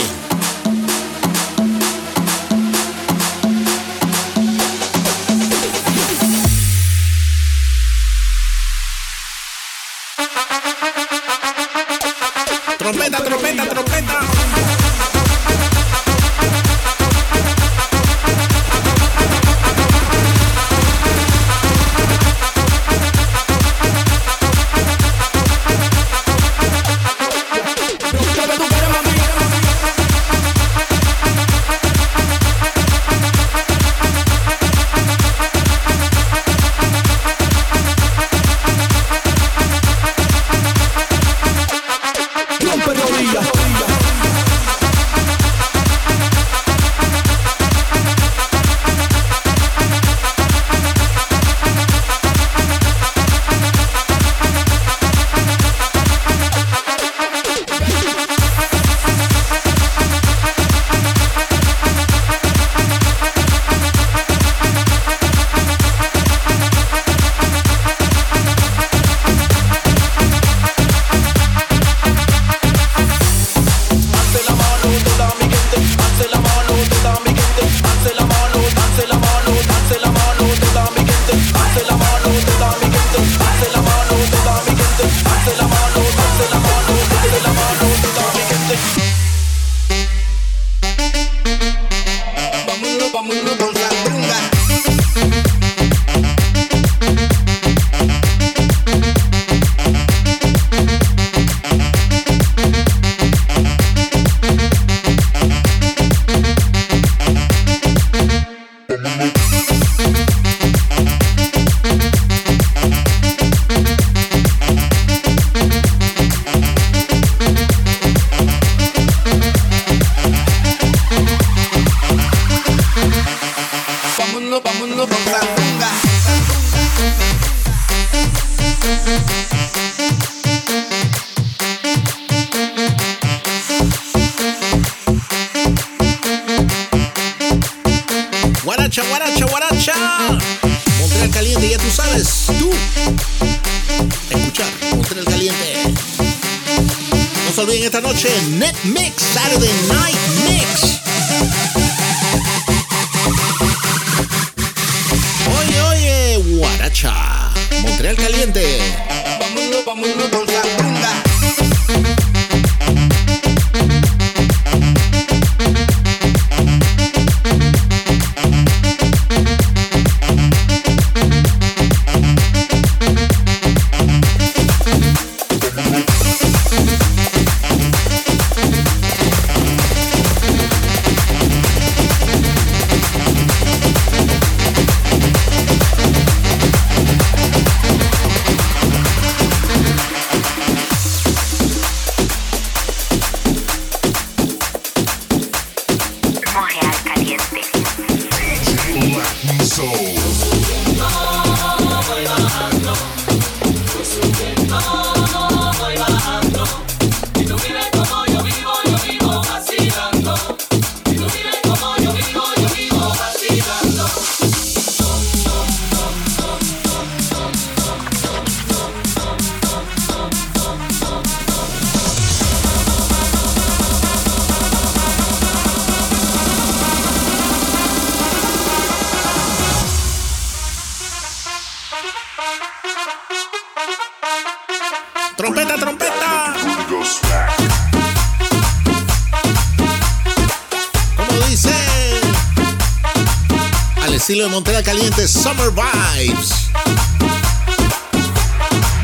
Summer 245.27 245.71
Vibes. 245.71 246.69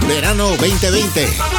Verano 0.05 0.55
2020. 0.57 1.52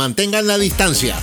Mantengan 0.00 0.46
la 0.46 0.56
distancia. 0.56 1.14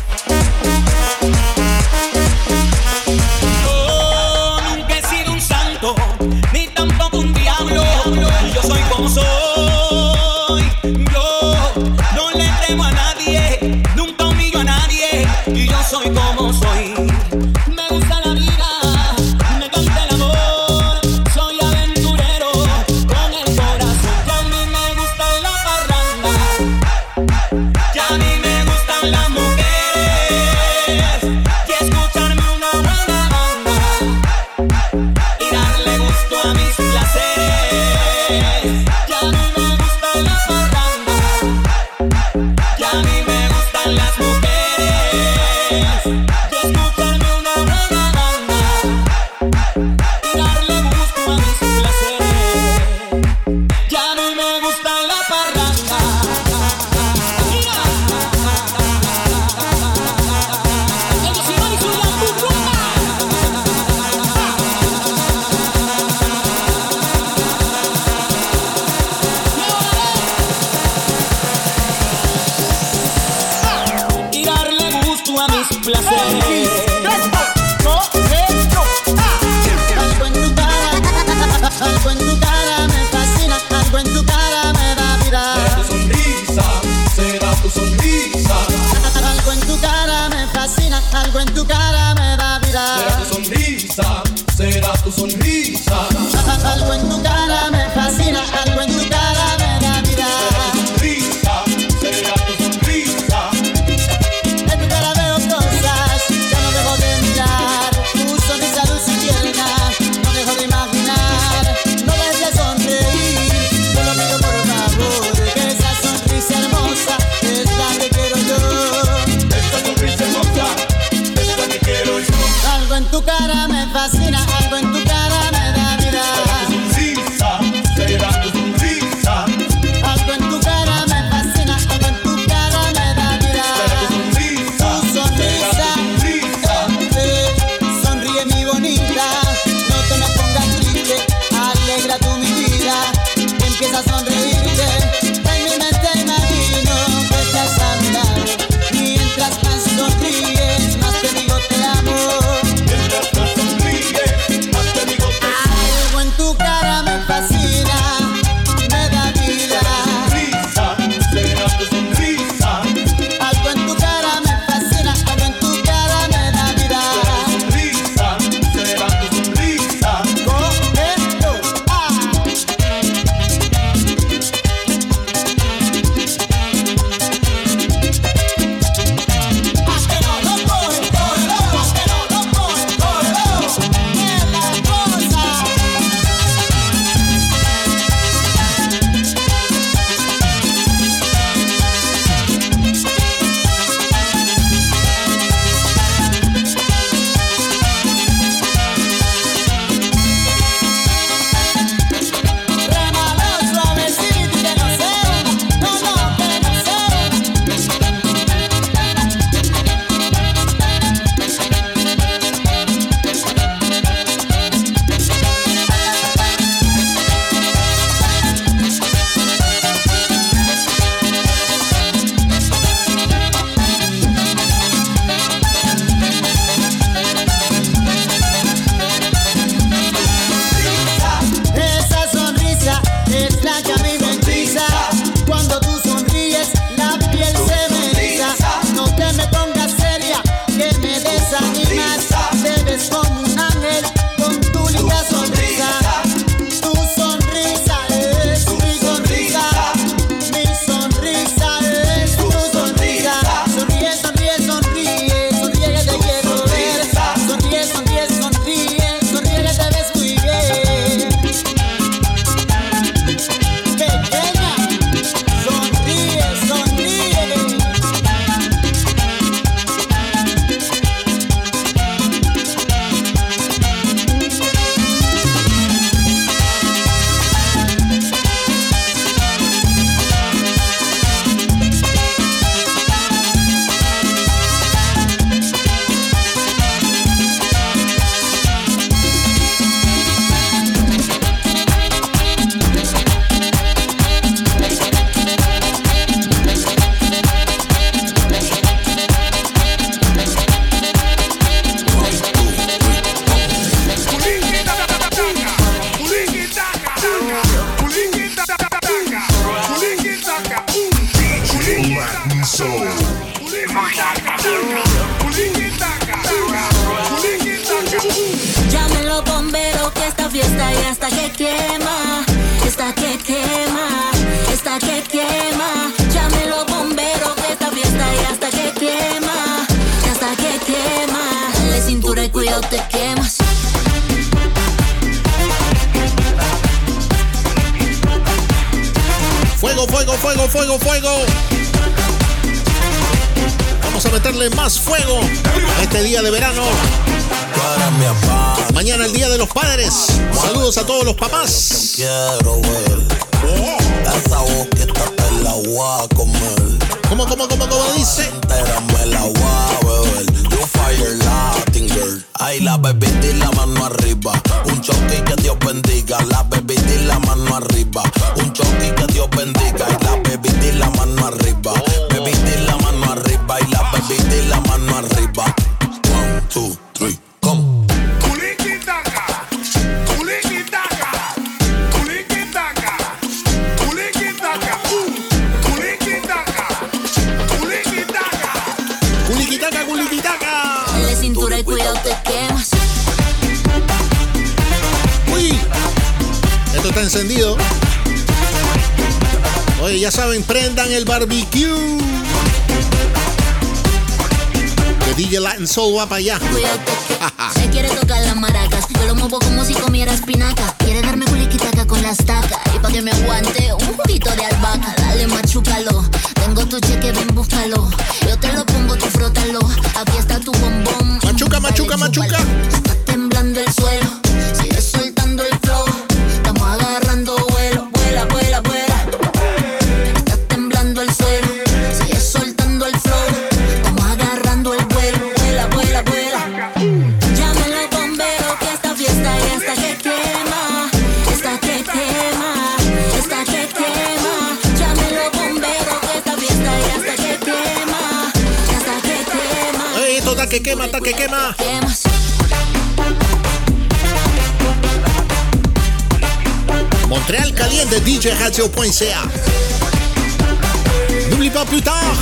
N'oublie 461.50 461.70
pas 461.70 461.86
plus 461.86 462.02
tard, 462.02 462.36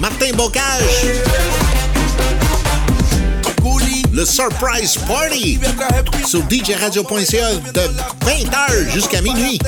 Martin 0.00 0.32
Bocage. 0.34 1.06
Le 4.12 4.24
Surprise 4.24 4.96
Party 5.06 5.60
sur 6.26 6.42
djradio.ca 6.50 7.54
de 7.72 7.80
20h 8.26 8.90
jusqu'à 8.92 9.20
minuit. 9.22 9.58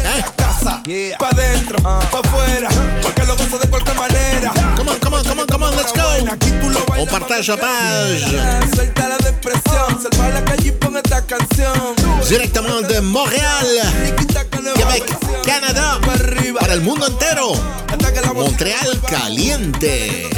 Comment, 4.76 4.92
comment, 5.00 5.22
comment, 5.26 5.44
comment, 5.48 5.70
let's 5.70 5.92
go! 5.92 6.26
On 6.98 7.06
partage 7.06 7.48
la 7.48 7.56
page. 7.56 8.26
Directement 12.26 12.80
de 12.82 12.98
Montréal. 13.00 13.66
Quebec, 14.74 15.44
Canadá, 15.44 16.00
para 16.60 16.74
el 16.74 16.80
mundo 16.82 17.06
entero. 17.06 17.52
Montreal 18.34 19.00
caliente. 19.08 20.28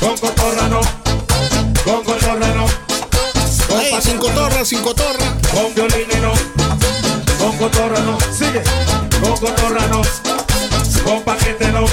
con 0.00 0.16
cotorra 0.16 0.68
no, 0.68 0.80
con 1.84 2.02
cotorra 2.04 2.48
no. 2.54 2.66
Con 3.68 3.80
Ey, 3.80 4.00
sin 4.00 4.18
cotorra, 4.18 4.64
sin 4.64 4.80
cotorra. 4.82 5.36
Con 5.52 5.74
violines 5.74 6.20
no, 6.20 6.32
con 7.38 7.56
cotorra 7.58 8.00
no. 8.00 8.18
Sigue, 8.36 8.62
con 9.20 9.36
cotorra 9.36 9.86
no, 9.88 10.02
con 11.04 11.22
paquete 11.22 11.68
no, 11.68 11.84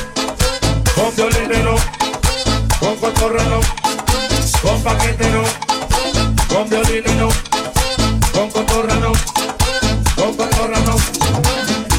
con 0.96 1.16
violines 1.16 1.64
no, 1.64 1.76
con 2.80 2.96
cotorra 2.96 3.44
no, 3.44 3.60
con 4.62 4.84
paquete 4.84 5.30
no, 5.30 5.44
con 6.48 6.70
violines 6.70 7.16
no, 7.16 7.30
con 8.32 8.50
cotorra 8.50 8.96
no, 8.96 9.12
con 10.16 10.34
cotorra 10.36 10.80
no. 10.80 10.96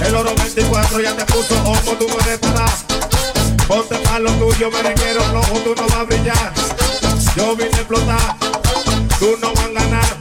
El 0.06 0.14
oro 0.14 0.34
24 0.34 1.00
ya 1.00 1.14
te 1.14 1.24
puso 1.26 1.54
ojo, 1.64 1.92
tú 1.98 2.06
no 2.08 2.37
lo 4.20 4.32
tuyo, 4.32 4.70
merenguero 4.70 5.20
flojo, 5.22 5.58
tú 5.60 5.74
no 5.76 5.86
vas 5.86 5.96
a 5.96 6.04
brillar. 6.04 6.52
Yo 7.36 7.54
vine 7.54 7.70
a 7.72 7.76
explotar, 7.76 8.36
tú 9.18 9.36
no 9.40 9.52
vas 9.52 9.64
a 9.64 9.68
ganar. 9.68 10.16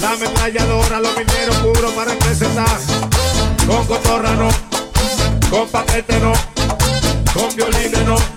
La 0.00 0.10
ametralladora, 0.12 1.00
los 1.00 1.16
mineros 1.16 1.56
puros 1.56 1.92
para 1.92 2.12
representar. 2.12 2.78
Con 3.66 3.86
cotorra 3.86 4.32
no, 4.34 4.48
con 5.50 5.68
paquete 5.68 6.18
no, 6.20 6.32
con 7.32 7.54
violines 7.54 8.04
no. 8.04 8.33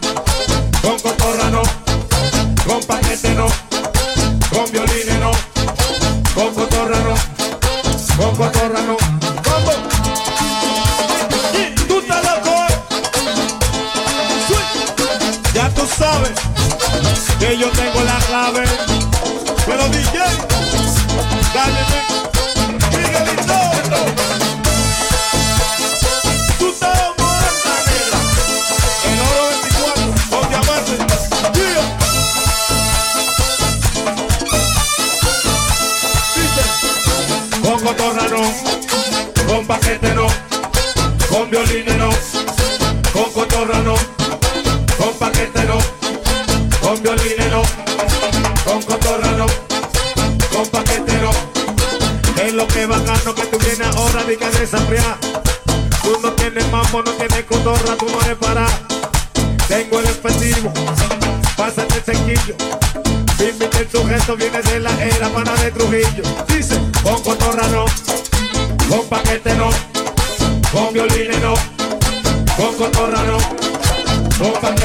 esto 64.28 64.36
viene 64.36 64.62
de 64.62 64.82
la 64.82 64.92
era 65.06 65.30
pana 65.30 65.54
de 65.54 65.72
Trujillo. 65.72 66.24
Dice, 66.50 66.78
con 67.02 67.24
cotorra 67.24 67.66
no, 67.70 67.86
con 68.90 69.08
paquete 69.08 69.56
no, 69.56 69.70
con 70.70 70.92
violines 70.92 71.42
no, 71.42 71.54
con 72.58 72.76
cotorra 72.76 73.24
no, 73.24 73.38
con 74.38 74.52
paquete 74.60 74.77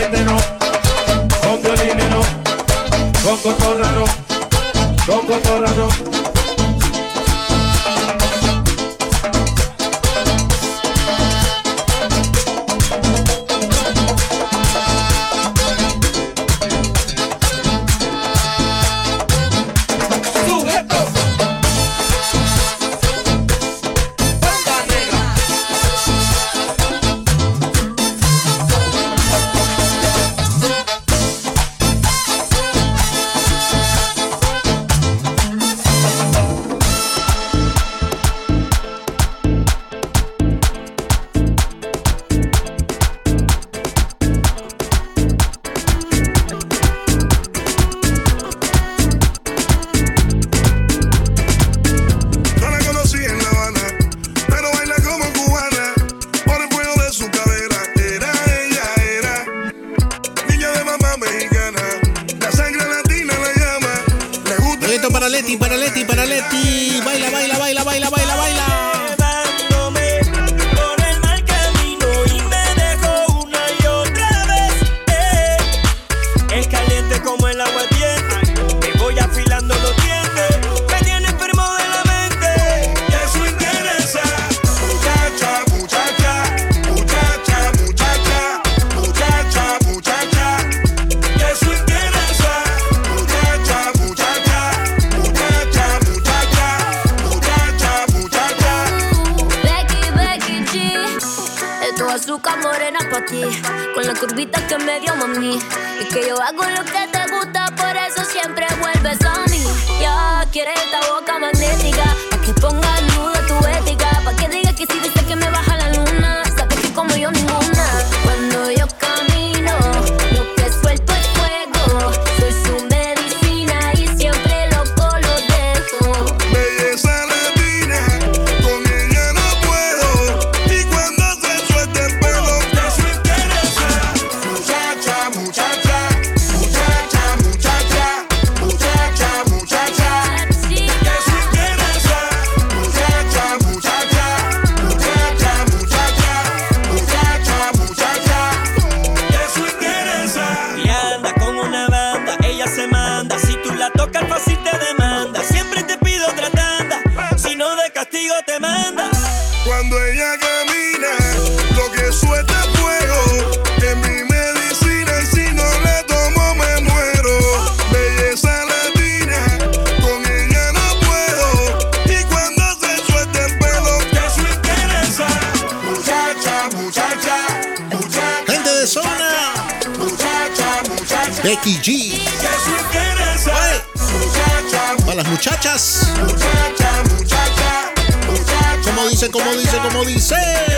muchacha, 186.23 187.03
muchacha, 187.11 187.93
muchacha. 188.29 188.81
Como 188.85 189.07
dice, 189.09 189.31
como 189.31 189.53
dice, 189.55 189.79
como 189.79 190.05
dice. 190.05 190.72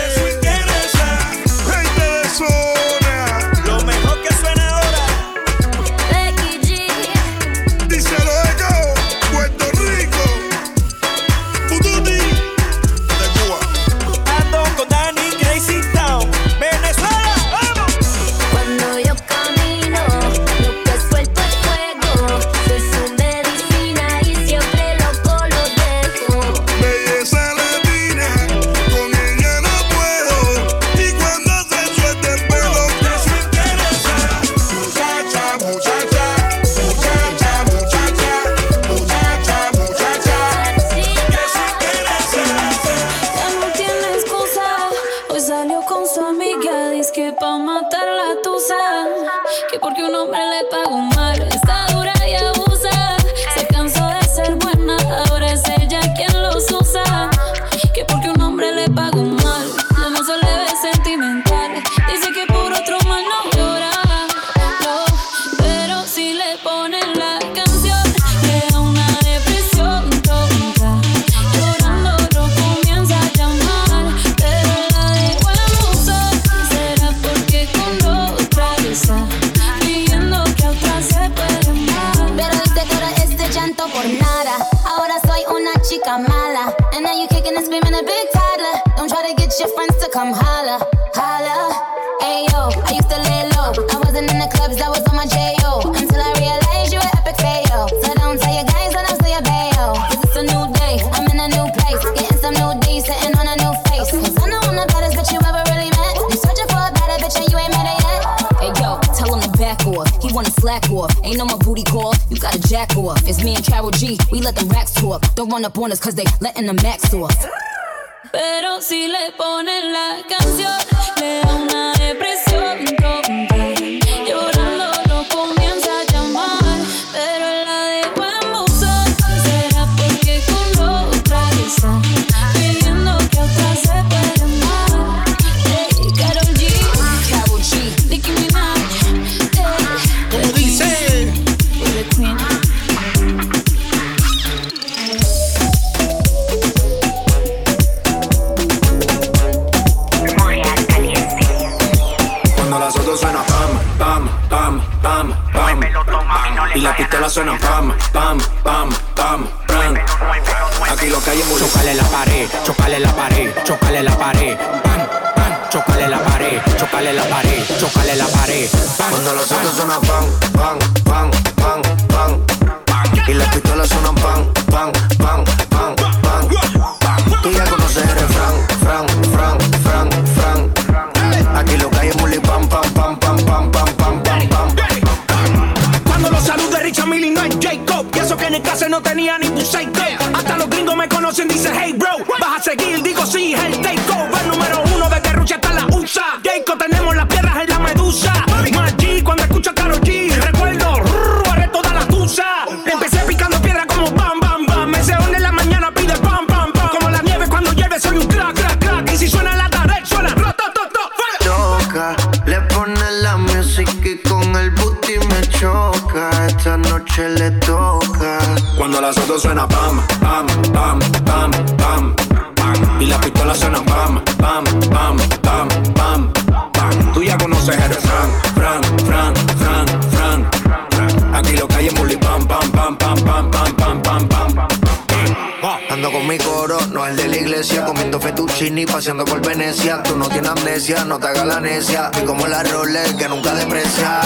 No 241.05 241.19
te 241.19 241.27
hagas 241.27 241.45
la 241.45 241.59
necia. 241.59 242.11
Y 242.21 242.25
como 242.25 242.47
la 242.47 242.63
Rolex 242.63 243.13
que 243.13 243.27
nunca 243.27 243.53
deprecia. 243.53 244.21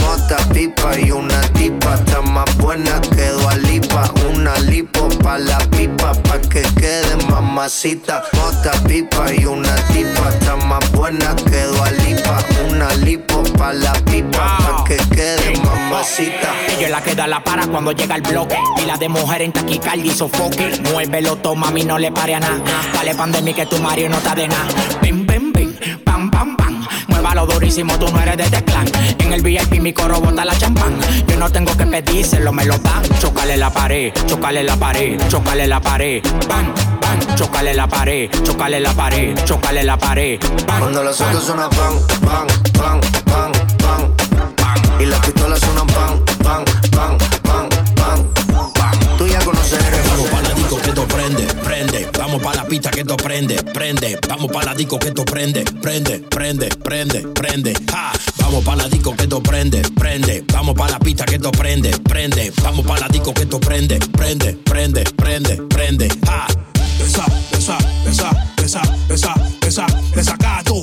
Mota, 0.00 0.36
pipa 0.52 0.98
y 0.98 1.10
una 1.10 1.40
tipa, 1.52 1.94
está 1.94 2.20
más 2.22 2.56
buena 2.58 3.00
que 3.00 3.30
Lipa. 3.62 4.10
Una 4.32 4.56
lipo 4.60 5.08
pa' 5.22 5.38
la 5.38 5.58
pipa, 5.70 6.12
pa' 6.12 6.40
que 6.40 6.62
quede 6.62 7.16
mamacita. 7.28 8.22
Mota, 8.32 8.72
pipa 8.86 9.32
y 9.32 9.44
una 9.44 9.74
tipa, 9.92 10.28
está 10.30 10.56
más 10.56 10.90
buena 10.92 11.34
que 11.36 11.66
Lipa. 12.04 12.38
Una 12.68 12.92
lipo 12.94 13.42
pa' 13.58 13.72
la 13.72 13.92
pipa, 13.92 14.58
pa' 14.58 14.84
que 14.86 14.96
quede 15.14 15.58
mamacita. 15.58 16.54
Ella 16.68 16.86
es 16.86 16.90
la 16.90 17.02
que 17.02 17.14
da 17.14 17.26
la 17.26 17.42
para 17.42 17.66
cuando 17.66 17.92
llega 17.92 18.16
el 18.16 18.22
bloque. 18.22 18.56
Y 18.82 18.86
la 18.86 18.96
de 18.96 19.08
mujer 19.08 19.42
en 19.42 19.52
taquicardia 19.52 20.12
y 20.12 20.14
sofoque. 20.14 20.80
Muévelo, 20.92 21.36
toma, 21.36 21.68
a 21.68 21.70
mí 21.70 21.84
no 21.84 21.98
le 21.98 22.12
pare 22.12 22.34
a 22.34 22.40
nada. 22.40 22.60
Dale 22.94 23.14
pan 23.14 23.32
de 23.32 23.42
mí 23.42 23.52
que 23.52 23.66
tu 23.66 23.78
Mario 23.78 24.08
no 24.08 24.18
está 24.18 24.34
de 24.34 24.48
nada. 24.48 24.68
Pam, 26.28 26.30
pam, 26.30 26.56
pam. 26.56 26.86
Muévalo 27.08 27.46
durísimo, 27.46 27.98
tú 27.98 28.08
no 28.10 28.20
eres 28.20 28.36
de 28.36 28.44
este 28.44 28.64
clan. 28.64 28.86
En 29.18 29.32
el 29.32 29.42
VIP 29.42 29.80
mi 29.80 29.92
coro 29.92 30.20
bota 30.20 30.44
la 30.44 30.56
champán. 30.58 30.98
Yo 31.26 31.36
no 31.36 31.50
tengo 31.50 31.74
que 31.76 31.86
pedírselo, 31.86 32.52
me 32.52 32.64
lo 32.66 32.76
dan. 32.78 33.02
Chocale 33.20 33.56
la 33.56 33.70
pared, 33.70 34.12
chocale 34.26 34.62
la 34.62 34.76
pared, 34.76 35.18
chocale 35.28 35.66
la 35.66 35.80
pared. 35.80 36.22
Bam, 36.48 36.74
bam, 37.00 37.36
chocale 37.36 37.72
la 37.74 37.86
pared, 37.86 38.30
chocale 38.42 38.80
la 38.80 38.92
pared, 38.92 39.34
chocale 39.44 39.82
la 39.84 39.96
pared. 39.96 40.38
Bam, 40.66 40.78
Cuando 40.80 41.02
bam. 41.04 41.08
autos 41.08 41.44
suenan 41.44 41.70
pan, 41.70 41.94
pan, 42.20 42.46
pan, 42.72 43.00
pan, 43.24 43.52
pan. 44.56 45.00
Y 45.00 45.06
las 45.06 45.20
pistolas 45.20 45.60
suenan 45.60 45.86
pan, 45.86 46.24
pan, 46.42 46.64
pan, 46.90 47.18
pan, 47.42 47.68
pan. 48.74 49.16
Tú 49.16 49.26
ya 49.26 49.38
conoces 49.40 49.78
el 49.82 50.54
disco 50.54 50.76
que 50.76 50.92
prende, 50.92 51.06
prende. 51.06 51.49
Vamos 52.20 52.42
pa' 52.42 52.54
la 52.54 52.66
pista 52.66 52.90
que 52.90 53.00
esto 53.00 53.16
prende, 53.16 53.54
prende. 53.72 54.18
Vamos 54.28 54.52
pa' 54.52 54.62
la 54.62 54.74
disco 54.74 54.98
que 54.98 55.08
esto 55.08 55.24
prende, 55.24 55.64
prende, 55.80 56.18
prende, 56.18 56.68
prende, 56.68 57.20
prende. 57.28 57.72
Ja. 57.90 58.12
Vamos 58.36 58.62
pa' 58.62 58.76
la 58.76 58.88
disco 58.88 59.16
que 59.16 59.22
esto 59.22 59.42
prende, 59.42 59.80
prende. 59.98 60.44
Vamos 60.52 60.74
pa' 60.74 60.90
la 60.90 60.98
pista 60.98 61.24
que 61.24 61.36
esto 61.36 61.50
prende, 61.50 61.90
prende. 62.04 62.52
Vamos 62.62 62.84
pa' 62.84 62.98
la 62.98 63.08
disco 63.08 63.32
que 63.32 63.44
esto 63.44 63.58
prende, 63.58 63.98
prende, 64.12 64.52
prende, 64.52 65.04
prende, 65.16 65.56
prende. 65.70 66.08
Ja. 66.26 66.46
Esa, 67.00 67.24
esa, 67.52 67.78
esa, 68.06 68.30
esa, 68.62 68.82
esa, 69.08 69.34
esa, 69.66 69.86
esa 70.14 70.36
gato. 70.36 70.74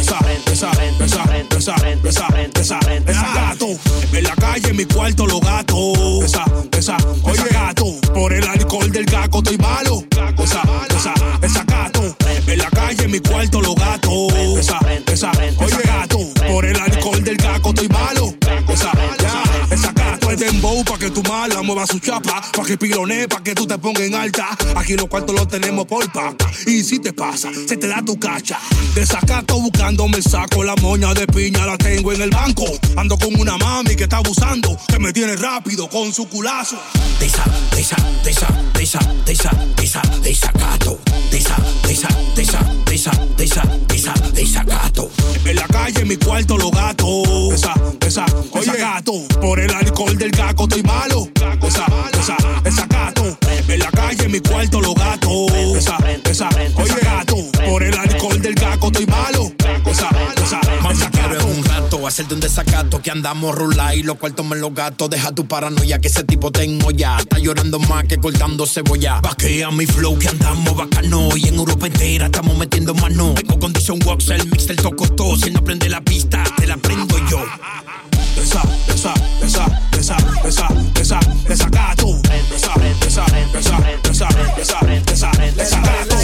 Esa, 0.00 0.18
esa, 0.50 0.70
esa, 0.98 1.22
esa, 1.54 1.74
esa, 2.08 2.26
esa, 2.54 2.78
esa 3.06 3.34
gato. 3.34 3.68
En 4.12 4.24
la 4.24 4.34
calle, 4.34 4.70
en 4.70 4.76
mi 4.76 4.86
cuarto, 4.86 5.26
los 5.26 5.42
gatos. 5.42 6.24
Esa, 6.24 6.44
esa, 6.72 6.96
oye 7.22 7.44
gato. 7.50 7.84
Por 8.14 8.32
el 8.32 8.48
alcohol 8.48 8.90
del 8.90 9.04
gato 9.04 9.38
estoy 9.38 9.58
malo. 9.58 9.85
Cuarto, 13.20 13.60
los 13.60 13.74
gatos. 13.74 14.32
Esa, 14.58 14.78
esa, 15.12 15.30
oye 15.58 15.76
gato. 15.84 16.18
Por 16.48 16.64
el 16.64 16.76
alcohol 16.78 17.22
del 17.22 17.36
gato 17.36 17.68
estoy 17.70 17.88
malo. 17.88 18.34
Esa, 18.68 18.92
ya, 19.20 19.42
esa 19.74 19.92
gato 19.92 20.30
es 20.30 20.38
dembow 20.38 20.84
pa' 20.86 20.98
que 20.98 21.10
tu 21.10 21.22
mala 21.22 21.62
mueva 21.62 21.86
su 21.86 21.98
chapa. 21.98 22.40
Pa' 22.52 22.64
que 22.64 22.78
pilone, 22.78 23.28
pa' 23.28 23.42
que 23.42 23.54
tú 23.54 23.66
te 23.66 23.76
pongas 23.78 24.02
en 24.02 24.14
alta. 24.14 24.56
Aquí 24.76 24.94
los 24.94 25.06
cuartos 25.08 25.34
los 25.34 25.48
tenemos 25.48 25.84
por 25.86 26.10
paca. 26.12 26.50
Y 26.66 26.82
si 26.82 26.98
te 26.98 27.12
pasa, 27.12 27.50
se 27.52 27.76
te 27.76 27.88
da 27.88 28.02
tu 28.02 28.18
cacha. 28.18 28.58
Desacato 28.94 29.60
buscando 29.60 30.08
me 30.08 30.22
saco 30.22 30.64
la 30.64 30.74
moña 30.76 31.12
de 31.12 31.26
piña, 31.26 31.66
la 31.66 31.76
tengo 31.76 32.12
en 32.12 32.22
el 32.22 32.30
banco. 32.30 32.64
Ando 32.96 33.18
con 33.18 33.38
una 33.38 33.58
mami 33.58 33.96
que 33.96 34.04
está 34.04 34.18
abusando, 34.18 34.78
que 34.88 34.98
me 34.98 35.12
tiene 35.12 35.36
rápido 35.36 35.88
con 35.88 36.12
su 36.12 36.28
culazo. 36.28 36.78
Desa, 37.18 37.44
desa, 37.74 37.96
desa, 38.24 38.46
desa, 38.72 38.98
desa, 39.24 39.50
desa, 39.76 40.02
desacato. 40.22 41.00
Desa, 41.30 41.56
desa, 41.86 42.08
desa, 42.34 42.58
desa, 42.86 43.10
desa, 43.36 43.62
desa, 43.88 44.14
desacato. 44.32 45.10
En 45.44 45.56
la 45.56 45.66
calle, 45.66 46.00
en 46.00 46.08
mi 46.08 46.16
cuarto, 46.16 46.56
los 46.56 46.70
gatos. 46.70 47.52
Esa, 47.52 47.74
esa, 48.06 48.24
oye 48.52 48.72
gato. 48.78 49.12
Por 49.40 49.60
el 49.60 49.72
alcohol 49.74 50.16
del 50.16 50.30
gato 50.30 50.68
estoy 50.76 50.82
malo. 50.82 51.28
Esa, 51.62 51.86
esa, 52.18 52.36
esa 52.64 52.86
gato. 52.86 53.38
En 53.68 53.78
la 53.78 53.90
calle, 53.90 54.24
en 54.24 54.32
mi 54.32 54.40
cuarto, 54.40 54.80
los 54.80 54.94
gatos. 54.94 55.52
Esa, 55.76 55.96
esa, 56.24 56.48
oye 56.76 56.94
gato. 57.02 57.36
Por 57.68 57.82
el 57.82 57.96
alcohol 57.96 58.40
del 58.40 58.54
gato 58.54 58.86
estoy 58.86 59.06
malo. 59.06 59.52
Esa, 59.86 60.08
esa, 60.42 61.10
quiero 61.10 61.40
en 61.40 61.58
un 61.58 61.64
rato 61.64 62.06
hacerte 62.06 62.34
un 62.34 62.40
desacato 62.40 63.02
que 63.02 63.10
andamos 63.10 63.54
rula 63.54 63.94
y 63.94 64.02
los 64.02 64.16
cuartos 64.16 64.44
me 64.46 64.56
los 64.56 64.74
gatos. 64.74 65.10
Deja 65.10 65.32
tu 65.32 65.46
paranoia 65.46 65.98
que 65.98 66.08
ese 66.08 66.24
tipo 66.24 66.50
tengo 66.52 66.90
ya. 66.90 67.16
Está 67.18 67.38
llorando 67.38 67.78
más 67.78 68.04
que 68.04 68.18
cortando 68.18 68.66
cebolla. 68.66 69.20
Vaquea 69.20 69.70
mi 69.70 69.86
flow 69.86 70.18
que 70.18 70.28
andamos 70.28 70.76
bacano. 70.76 71.28
Y 71.36 71.48
en 71.48 71.54
Europa 71.56 71.86
entera 71.86 72.26
estamos 72.26 72.56
metiendo 72.56 72.94
mano. 72.94 73.34
Tengo 73.34 73.58
condition 73.58 73.98
wax, 74.04 74.28
el 74.28 74.46
mix 74.48 74.66
del 74.66 74.76
tocotó. 74.76 75.36
Si 75.36 75.50
no 75.50 75.62
prende 75.64 75.88
la 75.88 76.00
pista, 76.02 76.44
te 76.56 76.66
la 76.66 76.76
prendo 76.76 77.16
yo. 77.28 77.42
Esa, 78.36 78.62
esa, 78.88 79.14
besa, 80.46 80.68
besa, 80.94 81.20
desacato. 81.48 82.20
Besa, 82.22 82.72
besa, 83.00 83.24
besa, 83.52 84.28
besa, 84.56 84.80
besa, 85.04 85.30
desacato. 85.56 86.15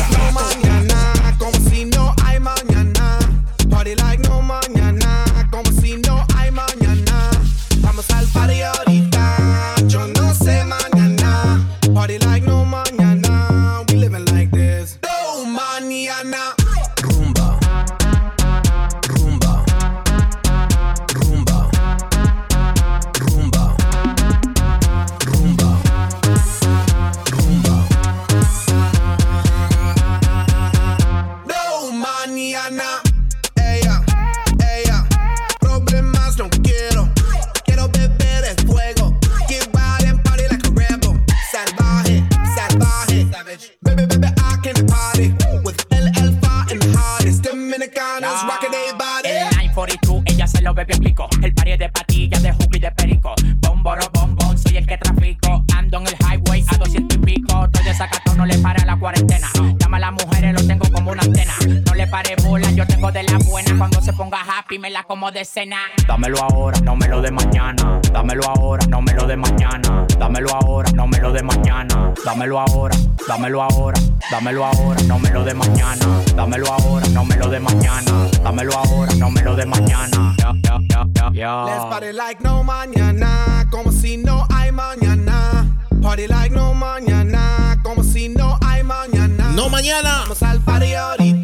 42, 49.72 50.22
ella 50.26 50.46
se 50.46 50.60
lo 50.60 50.74
bebió 50.74 50.94
explico. 50.94 51.28
El 51.42 51.54
pari 51.54 51.76
de 51.76 51.88
patillas, 51.88 52.42
de 52.42 52.52
jugo 52.52 52.70
y 52.74 52.78
de 52.78 52.90
perico. 52.92 53.34
Bomboro, 53.56 54.08
bombón, 54.12 54.58
soy 54.58 54.76
el 54.76 54.86
que 54.86 54.98
trafico. 54.98 55.64
Ando 55.74 56.00
en 56.00 56.08
el 56.08 56.14
highway 56.20 56.64
a 56.68 56.76
200 56.76 57.16
y 57.16 57.20
pico. 57.20 57.64
Estoy 57.64 57.84
de 57.84 57.94
sacato, 57.94 58.34
no 58.34 58.44
le 58.44 58.58
para 58.58 58.84
la 58.84 58.98
cuarentena. 58.98 59.48
Llama 59.78 59.96
a 59.96 60.00
las 60.00 60.12
mujeres, 60.12 60.52
lo 60.52 60.66
tengo 60.66 60.86
como 60.92 61.12
una 61.12 61.22
antena. 61.22 61.54
No 61.86 61.94
le 61.94 62.06
pare 62.06 62.36
yo 62.70 62.86
tengo 62.86 63.10
de 63.12 63.22
la 63.22 63.38
buena. 63.38 63.76
Cuando 63.76 64.00
se 64.00 64.12
ponga 64.12 64.40
happy, 64.40 64.78
me 64.78 64.90
la 64.90 65.02
como 65.04 65.30
de 65.30 65.44
cena. 65.44 65.78
Dámelo 66.06 66.38
ahora, 66.42 66.80
no 66.80 66.96
me 66.96 67.08
lo 67.08 67.20
de 67.20 67.30
mañana. 67.30 68.00
Dámelo 68.12 68.42
ahora, 68.48 68.86
no 68.86 69.00
me 69.02 69.12
lo 69.14 69.26
de 69.26 69.36
mañana. 69.36 70.06
Dámelo 70.18 70.50
ahora, 70.54 70.90
no 70.92 71.06
me 71.06 71.18
lo 71.18 71.32
de 71.32 71.42
mañana. 71.42 72.12
Dámelo 72.24 72.60
ahora, 72.60 72.96
dámelo 73.26 73.62
ahora, 73.62 74.00
dámelo 74.30 74.64
ahora, 74.64 75.02
no 75.04 75.18
me 75.18 75.30
lo 75.30 75.44
de 75.44 75.54
mañana. 75.54 76.06
Dámelo 76.36 76.72
ahora, 76.72 77.06
no 77.08 77.24
me 77.24 77.36
lo 77.36 77.48
de 77.48 77.60
mañana. 77.60 78.28
Dámelo 78.42 78.72
ahora, 78.76 79.14
no 79.14 79.30
me 79.30 79.42
lo 79.42 79.56
de 79.56 79.66
mañana. 79.66 80.34
Ya, 80.38 80.52
ya, 80.62 80.78
ya, 80.88 81.04
ya, 81.14 81.30
ya. 81.32 81.64
Let's 81.64 81.84
party 81.90 82.12
like 82.12 82.42
no 82.42 82.62
mañana, 82.62 83.66
como 83.70 83.90
si 83.92 84.16
no 84.16 84.46
hay 84.54 84.72
mañana. 84.72 85.66
Party 86.02 86.26
like 86.26 86.54
no 86.54 86.74
mañana, 86.74 87.78
como 87.82 88.02
si 88.02 88.28
no 88.28 88.58
hay 88.64 88.82
mañana. 88.82 89.50
No 89.54 89.68
mañana. 89.68 90.20
Vamos 90.22 90.42
al 90.42 90.60
party 90.60 90.94
ahorita, 90.94 91.41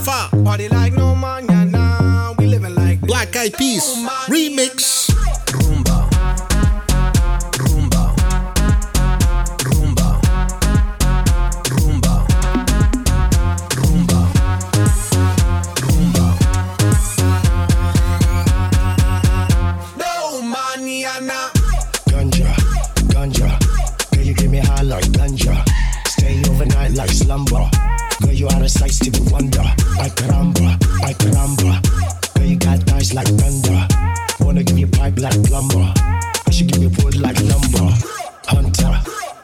El 0.00 0.06
Alfa. 0.06 0.30
Party 0.44 0.68
like 0.68 0.94
no 0.94 1.14
mañana, 1.14 2.34
we 2.38 2.46
living 2.46 2.74
like 2.74 3.00
Black 3.00 3.36
Eyed 3.36 3.54
Peas 3.56 3.84
Remix. 4.28 5.10
Rumba. 5.52 6.08
Rumba. 7.58 8.14
Rumba. 9.64 10.20
Rumba. 11.68 12.26
Rumba. 13.76 14.20
Rumba. 15.80 16.36
No 19.98 20.42
mañana. 20.42 21.50
Ganja, 22.06 22.54
ganja. 23.08 23.58
Girl, 24.12 24.24
you 24.24 24.34
give 24.34 24.50
me 24.50 24.58
high 24.58 24.82
like 24.82 25.04
ganja. 25.12 25.64
Stay 26.08 26.42
overnight 26.50 26.92
like 26.92 27.10
slumber. 27.10 27.68
Girl, 28.20 28.32
you 28.32 28.48
are 28.48 28.62
a 28.62 28.68
sight, 28.68 28.92
to 28.92 29.10
be 29.10 29.20
wonder. 29.30 29.62
Ay 29.98 30.10
caramba, 30.14 30.78
ay 31.04 31.14
caramba. 31.14 31.80
Girl, 32.34 32.46
you 32.46 32.56
got 32.56 32.92
eyes 32.92 33.14
like 33.14 33.28
thunder. 33.28 33.86
Wanna 34.40 34.62
give 34.62 34.78
you 34.78 34.86
pipe 34.86 35.18
like 35.18 35.42
plumber. 35.44 35.92
I 35.96 36.50
should 36.50 36.68
give 36.68 36.82
you 36.82 36.90
wood 37.02 37.16
like 37.16 37.40
lumber. 37.40 37.94
Hunter, 38.46 39.02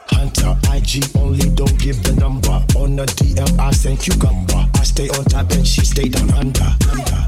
hunter. 0.08 0.58
IG 0.72 1.04
only, 1.16 1.48
don't 1.50 1.78
give 1.78 2.02
the 2.02 2.14
number. 2.20 2.62
On 2.78 2.96
the 2.96 3.06
DM, 3.06 3.58
I 3.58 3.70
send 3.72 4.00
cucumber. 4.00 4.68
I 4.74 4.82
stay 4.82 5.08
on 5.10 5.24
top 5.24 5.50
and 5.52 5.66
she 5.66 5.84
stay 5.84 6.08
down 6.08 6.30
under. 6.34 6.68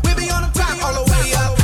We 0.05 0.15
be 0.15 0.31
on 0.31 0.43
the 0.43 0.51
top 0.55 0.83
all 0.85 1.05
the 1.05 1.11
way 1.11 1.33
up. 1.35 1.58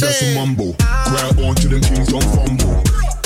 Motorboat, 0.00 0.20
¿Cómo 0.20 0.42
a 0.42 0.46
mumble. 0.46 0.76
Grab 1.10 1.38
onto 1.48 1.68
them 1.68 1.80
things, 1.82 2.08
don't 2.08 2.22
fumble. 2.24 2.82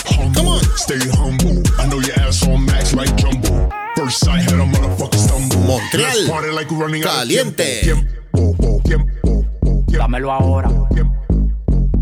Humble, 0.07 0.35
Come 0.35 0.49
on, 0.49 0.63
stay 0.77 0.99
humble. 1.17 1.63
I 1.79 1.87
know 1.89 2.01
your 2.01 2.19
ass 2.21 2.47
on 2.47 2.65
max 2.65 2.95
like 2.95 3.15
jumbo. 3.17 3.69
First 3.97 4.21
sight 4.21 4.43
had 4.43 4.55
a 4.61 4.65
motherfucker 4.67 5.17
stumble. 5.19 5.59
Montreal, 5.67 6.03
Let's 6.05 6.29
party 6.29 6.51
like 6.51 6.71
we're 6.71 6.79
running 6.79 7.05
out 7.05 7.11
of 7.11 7.29
caliente. 7.29 7.81
tiempo. 7.83 8.07
Tiempo, 8.35 8.81
tiempo, 8.85 9.45
tiempo. 9.87 9.99
Dámelo 9.99 10.31
ahora. 10.33 10.69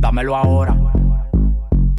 Dámelo 0.01 0.37
ahora. 0.37 0.75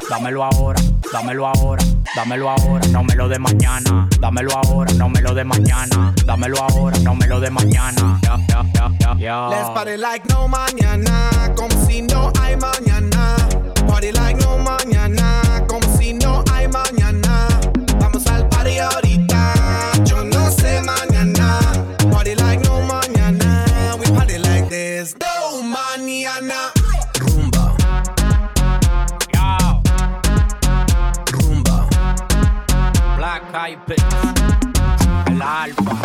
Dámelo 0.08 0.42
ahora, 0.42 0.80
dámelo 1.12 1.46
ahora, 1.46 1.84
dámelo 2.16 2.48
ahora, 2.48 2.86
no 2.88 3.04
me 3.04 3.14
lo 3.14 3.28
de 3.28 3.38
mañana. 3.38 4.08
Dámelo 4.18 4.50
ahora, 4.56 4.92
no 4.94 5.08
me 5.10 5.20
lo 5.20 5.34
de 5.34 5.44
mañana. 5.44 6.14
Dámelo 6.24 6.62
ahora, 6.62 6.98
no 7.00 7.14
me 7.14 7.26
lo 7.26 7.40
de 7.40 7.50
mañana. 7.50 8.18
Ya, 8.22 8.38
ya, 8.48 9.16
ya. 9.18 9.48
Let's 9.50 9.68
party 9.70 9.96
like 9.98 10.26
no 10.28 10.48
mañana, 10.48 11.30
como 11.54 11.86
si 11.86 12.02
no 12.02 12.32
hay 12.40 12.56
mañana. 12.56 13.36
Party 13.86 14.12
like 14.12 14.40
no 14.40 14.58
mañana, 14.58 15.42
como 15.68 15.86
si 15.98 16.14
no 16.14 16.42
hay 16.52 16.68
mañana. 16.68 17.07
Peas. 33.58 33.98
El 35.26 35.42
Alfa. 35.42 35.98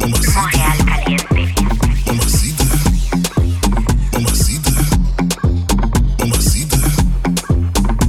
Montreal 0.00 0.78
caliente. 0.86 1.54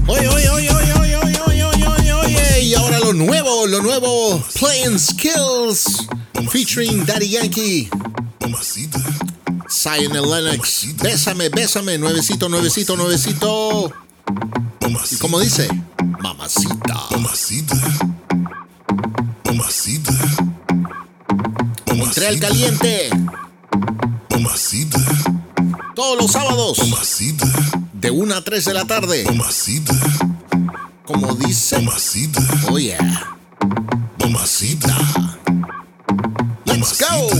Oye, 0.07 0.27
oye, 0.29 0.49
oye, 0.49 0.71
oye, 0.71 0.93
oye, 0.93 1.17
oye, 1.17 1.41
oye, 1.41 1.63
oye, 1.65 1.87
oye, 1.87 2.13
oye. 2.13 2.61
Y 2.61 2.75
ahora 2.75 2.99
lo 2.99 3.11
nuevo, 3.11 3.67
lo 3.67 3.81
nuevo. 3.81 4.41
Playing 4.57 4.97
Skills. 4.97 6.07
Featuring 6.67 7.05
Daddy 7.05 7.27
Yankee. 7.27 7.89
Zion 9.69 10.17
and 10.17 10.25
Lennox. 10.27 10.85
Bésame, 11.01 11.47
bésame. 11.49 11.97
Nuevecito, 11.97 12.49
nuevecito, 12.49 12.97
nuevecito. 12.97 13.93
Y 15.09 15.15
como 15.15 15.39
dice, 15.39 15.69
mamacita. 16.19 17.07
Mamacita. 17.11 17.75
Mamacita. 19.45 20.11
Montreal 21.95 22.37
caliente. 22.37 23.11
Mamacita. 24.29 24.99
Todos 25.95 26.21
los 26.21 26.31
sábados. 26.33 26.79
Mamacita. 26.79 27.47
De 27.93 28.11
1 28.11 28.35
a 28.35 28.43
3 28.43 28.65
de 28.65 28.73
la 28.73 28.83
tarde. 28.83 29.23
Mamacita. 29.23 29.93
Como 31.05 31.33
dice. 31.35 31.79
Mamacita. 31.79 32.41
Oh 32.69 32.77
yeah. 32.77 33.37
Mamacita. 34.19 34.97
Let's 36.89 37.01
go. 37.01 37.37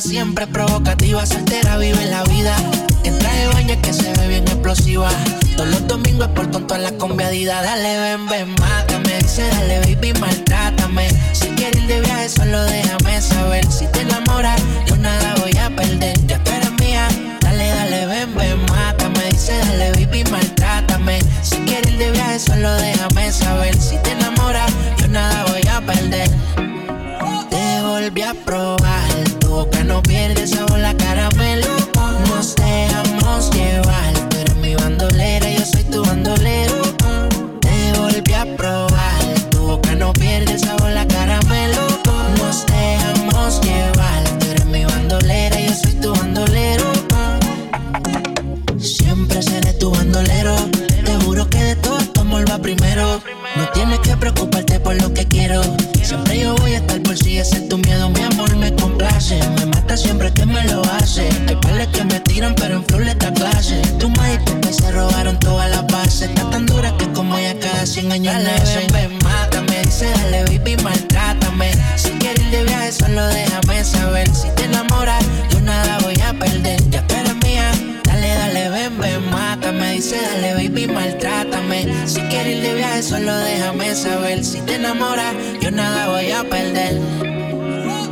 Siempre 0.00 0.46
provocativa, 0.46 1.24
soltera, 1.24 1.78
vive 1.78 2.04
la 2.06 2.22
vida. 2.24 2.54
En 3.04 3.18
traje 3.18 3.46
baño 3.48 3.80
que 3.82 3.92
se 3.92 4.12
ve 4.12 4.28
bien 4.28 4.44
explosiva. 4.44 5.10
Todos 5.56 5.70
los 5.70 5.88
domingos 5.88 6.28
por 6.28 6.50
tonto 6.50 6.74
a 6.74 6.78
la 6.78 6.92
conviadida. 6.92 7.62
Dale, 7.62 7.98
ven, 7.98 8.26
ven, 8.26 8.54
mátame. 8.60 9.18
Dice, 9.18 9.48
dale, 9.48 9.80
baby, 9.80 10.12
maltrátame. 10.20 11.08
Si 11.32 11.48
quieres 11.48 11.82
ir 11.82 11.88
de 11.88 12.00
viaje, 12.02 12.28
solo 12.28 12.62
déjame 12.64 13.20
saber. 13.20 13.64
Si 13.72 13.86
te 13.86 14.02
enamoras, 14.02 14.60
yo 14.86 14.96
nada 14.96 15.34
voy 15.40 15.56
a 15.56 15.70
perder. 15.70 16.18
Ya 16.26 16.42
tú 16.44 16.50
eres 16.52 16.72
mía. 16.80 17.08
Dale, 17.40 17.68
dale, 17.68 18.06
ven, 18.06 18.34
ven, 18.34 18.60
mátame. 18.66 19.30
Dice, 19.30 19.56
dale, 19.58 19.92
baby, 19.92 20.24
maltrátame. 20.30 21.20
Si 21.42 21.56
quieres 21.60 21.92
ir 21.92 21.98
de 21.98 22.10
viaje, 22.10 22.38
solo 22.38 22.72
déjame 22.74 23.32
saber. 23.32 23.74
Si 23.80 23.96
te 23.98 24.12
enamoras, 24.12 24.70
yo 24.98 25.08
nada 25.08 25.44
voy 25.46 25.66
a 25.68 25.80
perder. 25.80 26.30
Te 27.50 27.82
volví 27.82 28.22
a 28.22 28.34
probar, 28.34 28.77
no 29.98 30.02
pierde 30.02 30.46
cada 68.22 68.38
100 68.38 68.46
años 68.46 68.60
nace. 68.60 68.78
Ven, 68.92 68.92
ven, 68.92 69.18
mátame. 69.24 69.80
Dice, 69.82 70.10
dale, 70.10 70.44
baby, 70.44 70.76
maltrátame. 70.82 71.70
Si 71.96 72.10
quieres 72.10 72.40
ir 72.44 72.50
de 72.50 72.64
viaje, 72.64 72.92
solo 72.92 73.26
déjame 73.26 73.84
saber. 73.84 74.28
Si 74.34 74.48
te 74.50 74.64
enamoras, 74.64 75.24
yo 75.50 75.60
nada 75.60 75.98
voy 76.02 76.20
a 76.20 76.32
perder. 76.32 76.80
Ya 76.90 77.06
tú 77.06 77.14
eres 77.14 77.34
mía. 77.36 77.70
Dale, 78.04 78.28
dale, 78.34 78.70
ven, 78.70 78.98
ven, 78.98 79.30
mátame. 79.30 79.92
Dice, 79.92 80.16
dale, 80.20 80.54
baby, 80.54 80.86
maltrátame. 80.86 81.86
Si 82.06 82.20
quieres 82.22 82.56
ir 82.56 82.62
de 82.62 82.74
viaje, 82.74 83.02
solo 83.02 83.36
déjame 83.36 83.94
saber. 83.94 84.44
Si 84.44 84.60
te 84.62 84.74
enamoras, 84.76 85.34
yo 85.60 85.70
nada 85.70 86.08
voy 86.08 86.30
a 86.30 86.44
perder. 86.44 87.00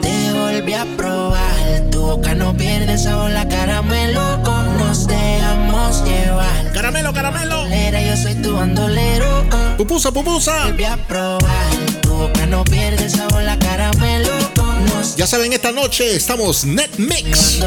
Te 0.01 0.33
volví 0.33 0.74
a 0.74 0.85
probar. 0.97 1.83
Tu 1.91 2.01
boca 2.01 2.35
no 2.35 2.57
pierde 2.57 2.99
sabor, 2.99 3.31
la 3.31 3.49
caramelo. 3.49 4.43
Con 4.45 4.78
nos 4.78 5.07
dejamos 5.07 6.05
llevar. 6.05 6.73
Caramelo, 6.73 7.12
caramelo. 7.12 7.57
Bandolera, 7.57 8.01
yo 8.03 8.16
soy 8.16 8.35
tu 8.37 8.55
bandolero. 8.55 9.36
Pupusa, 9.77 10.11
pupusa. 10.11 10.65
Volví 10.65 10.85
a 10.85 10.97
probar. 10.97 11.66
Tu 12.01 12.09
boca 12.09 12.47
no 12.47 12.65
pierde 12.65 13.11
sabor, 13.11 13.43
la 13.43 13.59
caramelo. 13.59 14.32
Con 14.55 14.86
nos 14.86 15.16
Ya 15.16 15.27
saben, 15.27 15.53
esta 15.53 15.70
noche 15.70 16.16
estamos 16.16 16.65
Net 16.65 16.97
Mix. 16.97 17.61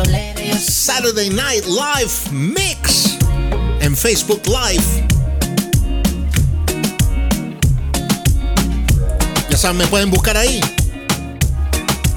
Saturday 0.59 1.29
Night 1.29 1.65
Live 1.65 2.31
Mix. 2.31 3.17
En 3.81 3.95
Facebook 3.95 4.41
Live. 4.47 5.07
Ya 9.51 9.57
saben, 9.57 9.77
me 9.77 9.85
pueden 9.85 10.09
buscar 10.09 10.35
ahí. 10.35 10.61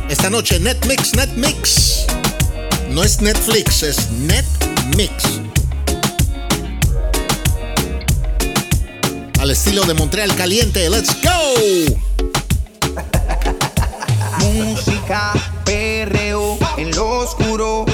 Esta 0.09 0.31
noche 0.31 0.59
Net 0.59 0.87
Mix, 0.87 1.15
Net 1.15 1.31
Mix. 1.37 2.07
No 2.89 3.05
es 3.05 3.21
Netflix, 3.21 3.83
es 3.83 4.11
Net 4.11 4.47
Mix. 4.97 5.42
Estilo 9.65 9.85
de 9.85 9.95
Montreal 9.95 10.35
Caliente. 10.35 10.91
Let's 10.91 11.17
go. 11.23 11.95
Música, 14.41 15.33
perreo, 15.65 16.59
en 16.77 16.91
lo 16.91 17.21
oscuro. 17.21 17.87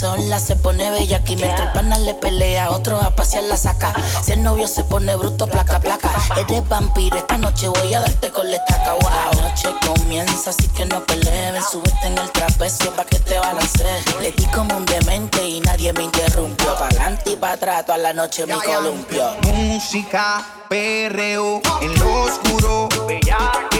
Sola 0.00 0.40
se 0.40 0.56
pone 0.56 0.90
bella 0.90 1.18
aquí 1.18 1.36
mientras 1.36 1.68
el 1.68 1.72
pana 1.72 1.98
le 1.98 2.14
pelea, 2.14 2.70
otro 2.70 2.98
a 2.98 3.10
pasear 3.10 3.44
la 3.44 3.56
saca. 3.58 3.92
Si 4.22 4.32
el 4.32 4.42
novio 4.42 4.66
se 4.66 4.82
pone 4.82 5.14
bruto, 5.14 5.46
placa, 5.46 5.78
placa. 5.78 6.10
Eres 6.38 6.66
vampiro, 6.66 7.18
esta 7.18 7.36
noche 7.36 7.68
voy 7.68 7.92
a 7.92 8.00
darte 8.00 8.30
con 8.30 8.50
la 8.50 8.56
estaca. 8.56 8.94
Wow, 8.94 9.10
la 9.36 9.50
noche 9.50 9.68
comienza, 9.86 10.50
así 10.50 10.68
que 10.68 10.86
no 10.86 11.04
peleen. 11.04 11.62
Súbete 11.62 12.06
en 12.06 12.16
el 12.16 12.30
trapecio 12.30 12.90
pa' 12.92 13.04
que 13.04 13.18
te 13.18 13.38
balancees. 13.38 14.20
Le 14.22 14.32
di 14.32 14.46
como 14.46 14.74
un 14.74 14.86
demente 14.86 15.46
y 15.46 15.60
nadie 15.60 15.92
me 15.92 16.04
interrumpió. 16.04 16.74
Pa'lante 16.78 17.32
y 17.32 17.36
pa' 17.36 17.52
atrás, 17.52 17.84
toda 17.84 17.98
la 17.98 18.14
noche 18.14 18.46
me 18.46 18.54
columpio. 18.54 19.36
Música, 19.42 20.46
perreo, 20.70 21.60
en 21.82 21.98
lo 21.98 22.22
oscuro. 22.22 22.88
Bellaqueo, 23.06 23.79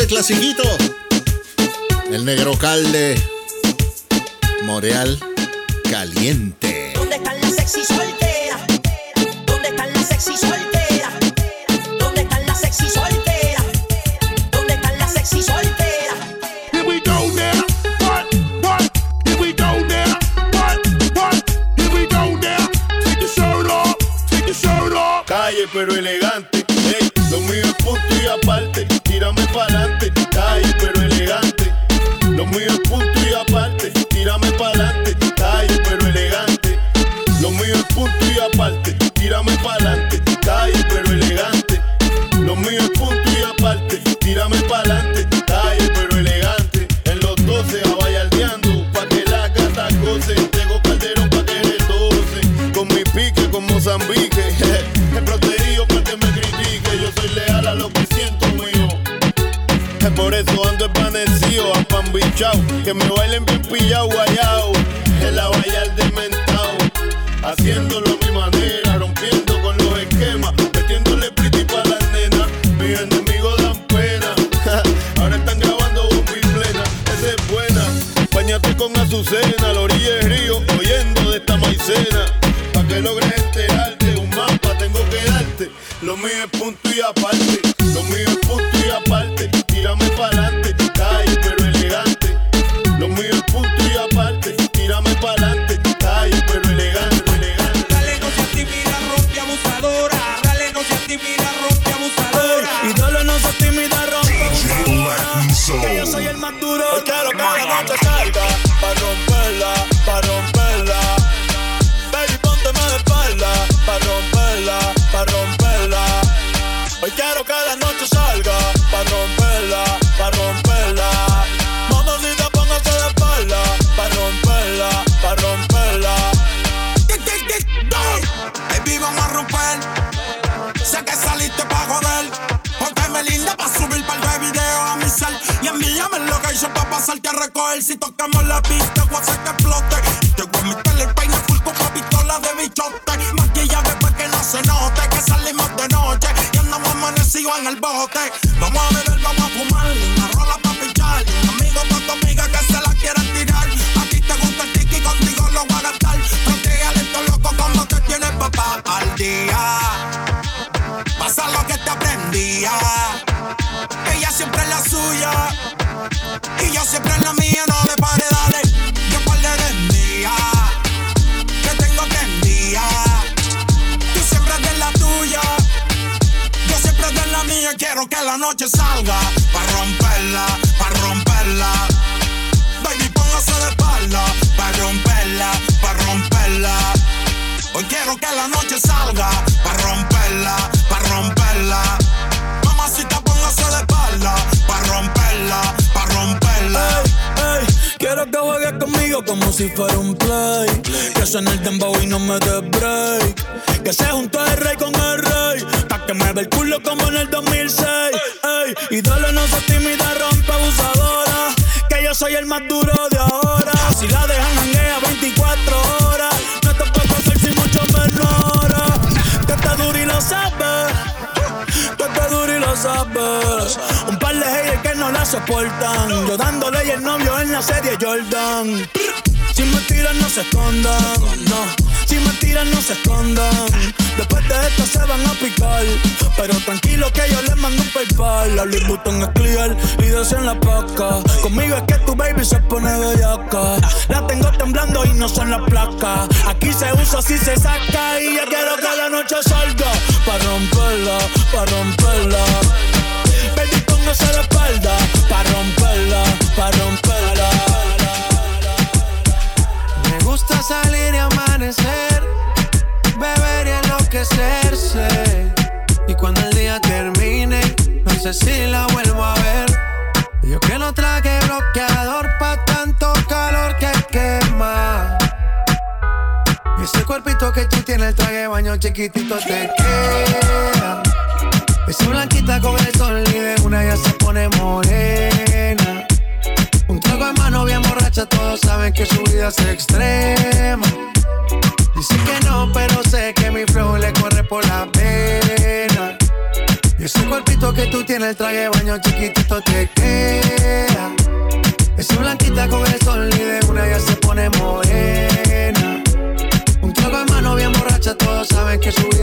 ese 0.00 0.08
clasiquito. 0.08 0.62
El 2.10 2.24
negro 2.24 2.56
calde. 2.56 3.20
Moreal 4.64 5.18
caliente. 5.90 6.92
¿Dónde 6.94 7.16
están 7.16 7.40
las 7.40 7.54
sexy 7.54 7.84
solteras? 7.84 8.60
¿Dónde 9.46 9.68
están 9.68 9.92
las 9.92 10.08
sexy 10.08 10.36
solteras? 10.36 11.12
¿Dónde 11.98 12.22
están 12.22 12.46
las 12.46 12.60
sexy 12.60 12.88
solteras? 12.88 13.64
¿Dónde 14.50 14.74
están 14.74 14.98
las 14.98 15.12
sexy 15.12 15.42
solteras? 15.42 16.18
Here 16.72 16.84
we 16.84 17.00
go 17.00 17.28
now. 17.34 17.64
What? 18.00 18.26
What? 18.62 18.90
Here 19.26 19.38
we 19.38 19.52
go 19.52 19.84
now. 19.86 20.18
What? 20.52 20.78
What? 21.14 21.50
Here 21.76 21.90
we 21.92 22.06
go 22.06 22.36
now. 22.36 22.68
Take 23.04 23.20
your 23.20 23.28
shirt 23.28 23.70
off. 23.70 23.96
Take 24.30 24.46
your 24.46 24.54
shirt 24.54 24.92
off. 24.94 25.26
Calle 25.26 25.68
pero 25.72 25.94
elegante, 25.94 26.19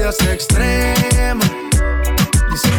Dice 0.08 0.22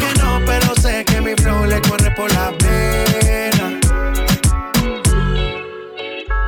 que 0.01 0.23
no, 0.23 0.41
pero 0.47 0.75
sé 0.81 1.05
que 1.05 1.21
mi 1.21 1.35
flow 1.35 1.67
le 1.67 1.79
corre 1.83 2.11
por 2.13 2.33
la 2.33 2.57
pena. 2.57 3.79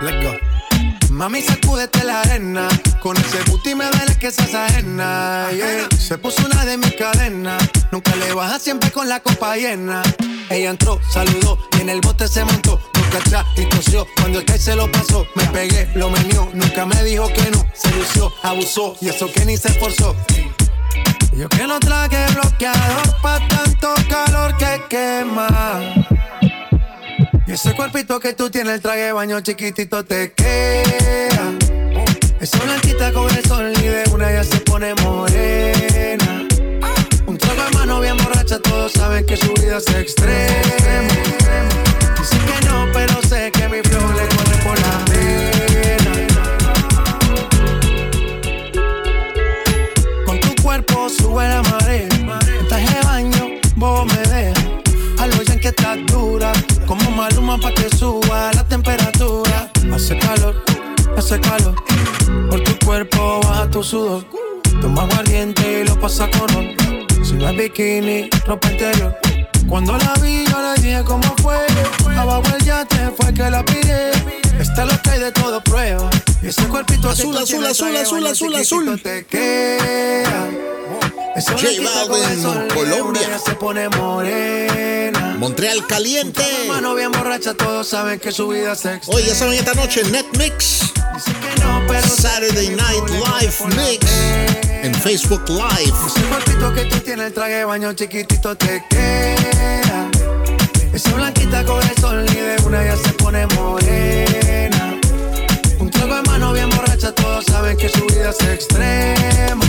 Let's 0.00 0.24
go. 0.24 0.32
Mami, 1.10 1.42
sacúdete 1.42 2.02
la 2.02 2.22
arena. 2.22 2.66
Con 3.02 3.14
ese 3.18 3.42
booty 3.50 3.74
me 3.74 3.90
duele 3.90 4.16
que 4.18 4.30
se 4.30 4.40
ajena. 4.56 5.50
Yeah. 5.52 5.86
Se 5.98 6.16
puso 6.16 6.46
una 6.46 6.64
de 6.64 6.78
mis 6.78 6.94
cadenas. 6.94 7.62
Nunca 7.92 8.16
le 8.16 8.32
baja 8.32 8.58
siempre 8.58 8.90
con 8.90 9.06
la 9.06 9.20
copa 9.20 9.56
llena. 9.56 10.00
Ella 10.48 10.70
entró, 10.70 10.98
saludó 11.12 11.58
y 11.76 11.82
en 11.82 11.90
el 11.90 12.00
bote 12.00 12.26
se 12.26 12.42
montó. 12.42 12.80
Nunca 12.94 13.18
atrás 13.18 13.44
y 13.58 13.66
tosió. 13.66 14.06
Cuando 14.16 14.38
el 14.38 14.46
que 14.46 14.58
se 14.58 14.74
lo 14.74 14.90
pasó, 14.90 15.26
me 15.34 15.44
pegué, 15.48 15.90
lo 15.94 16.08
menió. 16.08 16.48
Nunca 16.54 16.86
me 16.86 17.04
dijo 17.04 17.28
que 17.28 17.50
no. 17.50 17.66
Se 17.74 17.90
lució, 17.90 18.32
abusó 18.42 18.96
y 19.02 19.10
eso 19.10 19.30
que 19.30 19.44
ni 19.44 19.58
se 19.58 19.68
esforzó. 19.68 20.16
Yo 21.36 21.48
que 21.48 21.66
no 21.66 21.80
traje 21.80 22.26
bloqueador 22.34 23.20
pa' 23.22 23.40
tanto 23.48 23.94
calor 24.08 24.56
que 24.58 24.82
quema. 24.88 25.80
Y 27.46 27.52
ese 27.52 27.74
cuerpito 27.74 28.20
que 28.20 28.34
tú 28.34 28.50
tienes, 28.50 28.74
el 28.74 28.80
traje 28.80 29.12
baño 29.12 29.40
chiquitito 29.40 30.04
te 30.04 30.32
queda. 30.32 31.52
Esa 32.40 32.58
blanquita 32.58 33.12
con 33.12 33.28
el 33.34 33.44
sol 33.44 33.72
y 33.76 33.82
de 33.82 34.04
una 34.12 34.30
ya 34.32 34.44
se 34.44 34.58
pone 34.60 34.94
morena. 35.02 36.46
Un 37.26 37.38
trago 37.38 37.62
de 37.62 37.70
mano 37.70 38.00
bien 38.00 38.16
borracha, 38.16 38.58
todos 38.60 38.92
saben 38.92 39.24
que 39.24 39.36
su 39.36 39.52
vida 39.54 39.78
es 39.78 39.88
extrema. 39.94 41.14
Dicen 42.18 42.40
que 42.46 42.66
no, 42.66 42.86
pero 42.92 43.22
sé 43.22 43.50
que 43.52 43.68
mi 43.68 43.80
flow 43.82 44.12
le 44.12 44.26
corre 44.28 44.56
por 44.64 44.78
la 44.80 45.09
dura. 55.96 56.52
Como 56.86 57.10
maluma 57.10 57.58
pa' 57.58 57.72
que 57.72 57.88
suba 57.96 58.50
la 58.54 58.64
temperatura. 58.64 59.70
Hace 59.92 60.18
calor, 60.18 60.54
hace 61.16 61.40
calor. 61.40 61.74
Por 62.48 62.60
tu 62.62 62.86
cuerpo 62.86 63.40
baja 63.42 63.68
tu 63.70 63.82
sudor. 63.82 64.24
Toma 64.80 65.02
aguardiente 65.02 65.80
y 65.80 65.88
lo 65.88 65.98
pasa 65.98 66.28
con 66.30 66.50
on. 66.56 67.24
Si 67.24 67.34
no 67.34 67.48
es 67.48 67.56
bikini, 67.56 68.28
ropa 68.46 68.70
interior. 68.70 69.16
Cuando 69.68 69.96
la 69.96 70.14
vi, 70.22 70.44
yo 70.46 70.58
le 70.62 70.80
dije 70.82 71.04
cómo 71.04 71.34
fue. 71.42 71.58
Abajo 72.16 72.42
el 72.58 72.64
yate 72.64 73.10
fue 73.16 73.32
que 73.32 73.50
la 73.50 73.64
pide. 73.64 74.10
Está 74.58 74.84
lo 74.84 75.00
que 75.02 75.10
hay 75.10 75.20
de 75.20 75.32
todo 75.32 75.60
prueba 75.62 76.10
ese 76.42 76.66
cuerpito 76.68 77.10
azul, 77.10 77.36
azul, 77.36 77.64
azul, 77.66 77.96
azul, 77.96 78.26
azul, 78.26 78.54
azul. 78.54 79.00
Te 79.02 79.24
queda. 79.26 80.48
Ese 81.36 81.52
J 81.52 82.74
Colombia. 82.74 83.38
Se 83.44 83.54
pone 83.54 83.88
morena. 83.90 85.36
Montreal 85.38 85.86
caliente. 85.86 86.44
Mano 86.68 86.94
bien 86.94 87.12
borracha, 87.12 87.54
todos 87.54 87.88
saben 87.88 88.18
que 88.18 88.32
su 88.32 88.48
vida 88.48 88.72
es 88.72 88.84
extra. 88.84 89.14
Hoy 89.14 89.22
ya 89.24 89.34
saben 89.34 89.54
esta 89.54 89.74
noche 89.74 90.02
Netmix. 90.04 90.90
Saturday 92.20 92.68
Night 92.76 93.08
Live 93.10 93.54
Mix 93.76 94.06
en 94.82 94.94
Facebook 94.94 95.42
Live. 95.48 95.94
Ese 96.06 96.22
cuerpito 96.22 96.74
que 96.74 96.84
tú 96.84 96.98
tienes, 97.00 97.26
el 97.28 97.32
traje 97.32 97.54
de 97.54 97.64
baño 97.64 97.92
chiquitito 97.92 98.56
te 98.56 98.84
queda. 98.88 100.10
Esa 100.92 101.14
blanquita 101.14 101.64
con 101.64 101.82
el 101.82 101.96
sol 101.96 102.26
y 102.30 102.34
de 102.34 102.56
una 102.64 102.84
ya 102.84 102.96
se 102.96 103.12
pone 103.14 103.46
morena. 103.48 104.79
Un 105.80 105.90
trago 105.90 106.14
de 106.14 106.22
mano 106.22 106.52
bien 106.52 106.68
borracha, 106.68 107.12
todos 107.14 107.46
saben 107.46 107.76
que 107.76 107.88
su 107.88 108.04
vida 108.06 108.30
es 108.30 108.40
extrema. 108.46 109.64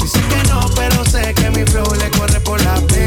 Dicen 0.00 0.22
que 0.28 0.48
no, 0.48 0.60
pero 0.76 1.04
sé 1.04 1.34
que 1.34 1.50
mi 1.50 1.64
flow 1.64 1.92
le 1.94 2.10
corre 2.10 2.40
por 2.40 2.62
la 2.62 2.74
pena. 2.86 2.99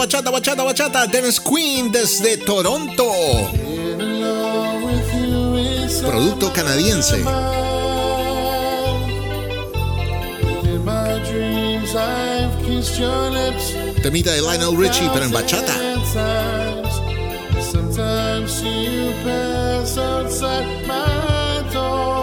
bachata, 0.00 0.30
bachata, 0.30 0.64
bachata. 0.64 1.06
Dennis 1.06 1.38
Queen 1.38 1.92
desde 1.92 2.38
Toronto. 2.38 3.04
Producto 6.06 6.50
canadiense. 6.52 7.22
Temita 14.02 14.32
de 14.32 14.40
Lionel 14.40 14.76
Richie, 14.78 15.10
pero 15.12 15.26
en 15.26 15.32
bachata. 15.32 15.74
Sometimes 17.60 18.62
you 18.62 19.12
pass 19.22 19.98
outside 19.98 20.66
my 20.86 21.62
door. 21.72 22.19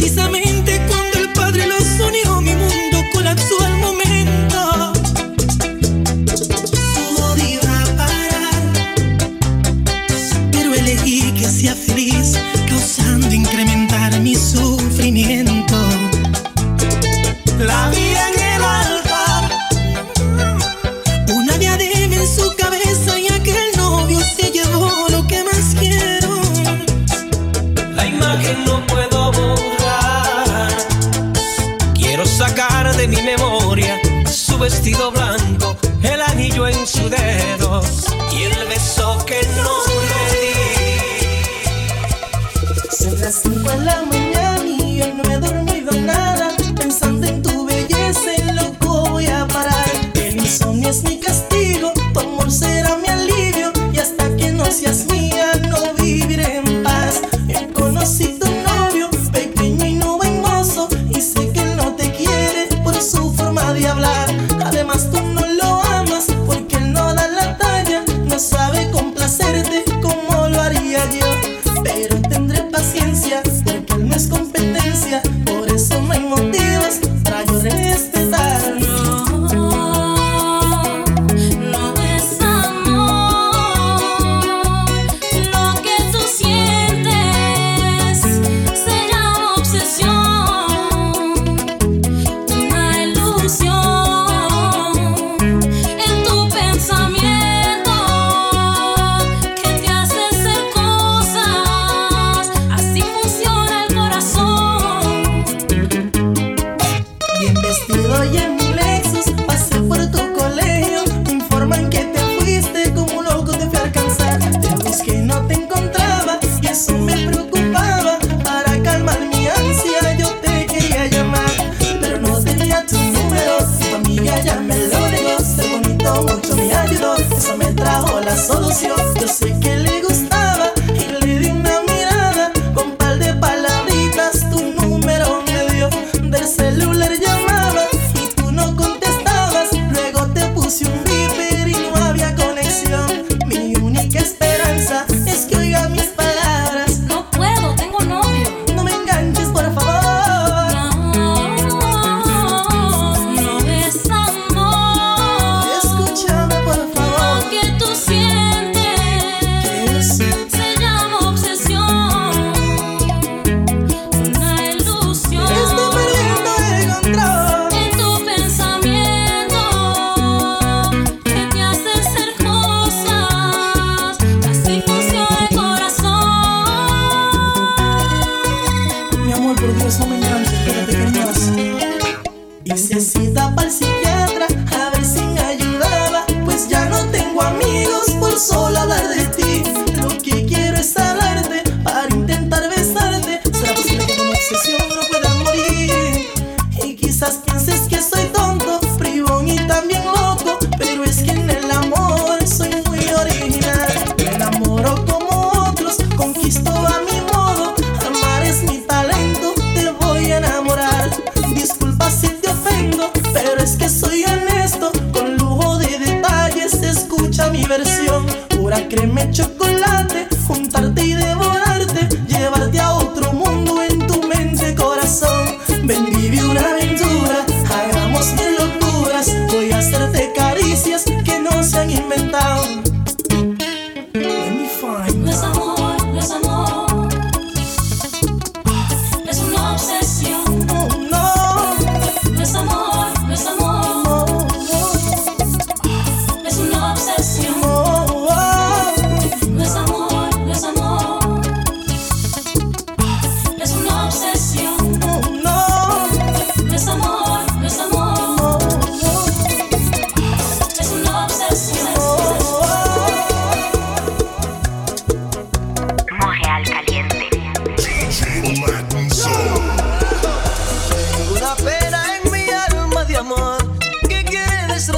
Precisamente 0.00 0.49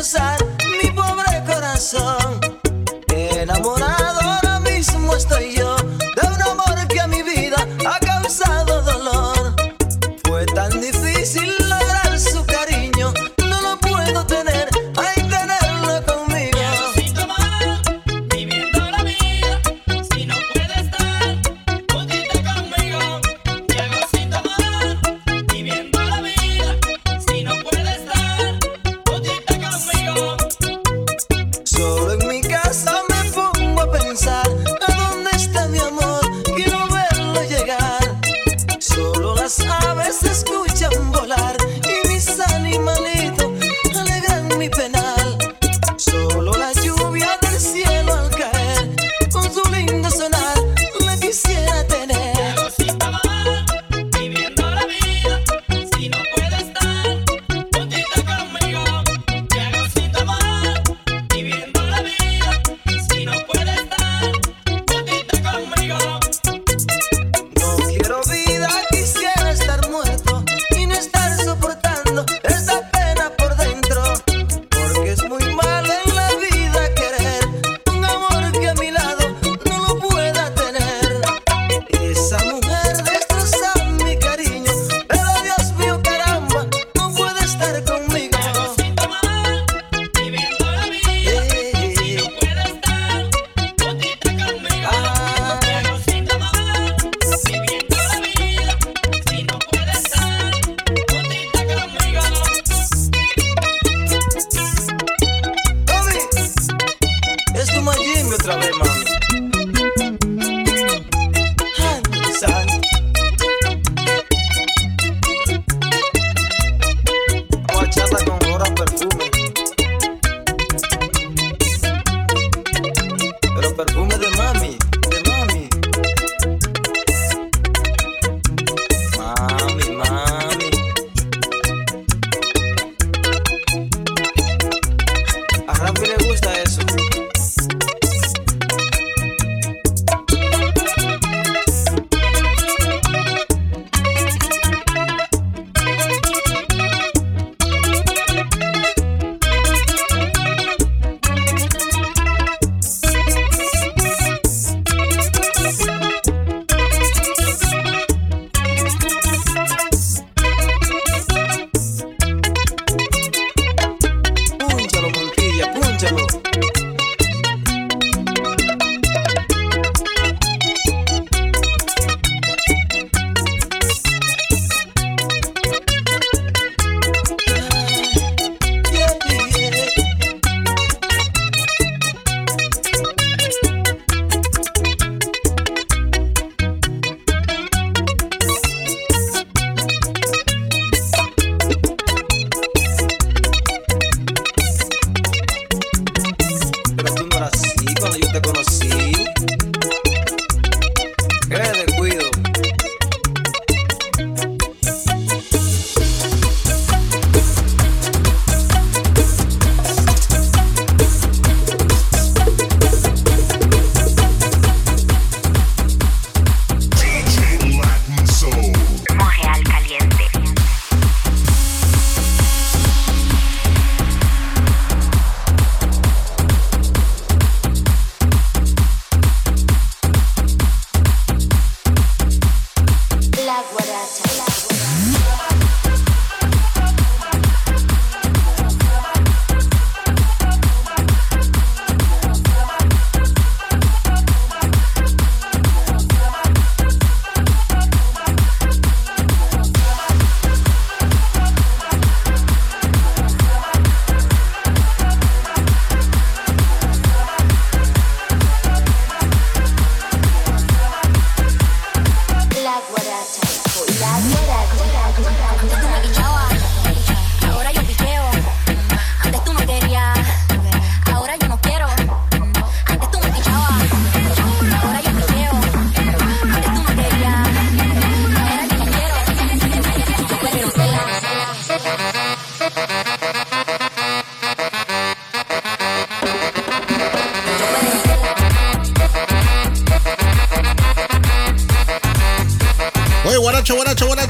destrozar 0.03 0.45
mi 0.83 0.91
pobre 0.91 1.45
corazón. 1.47 2.22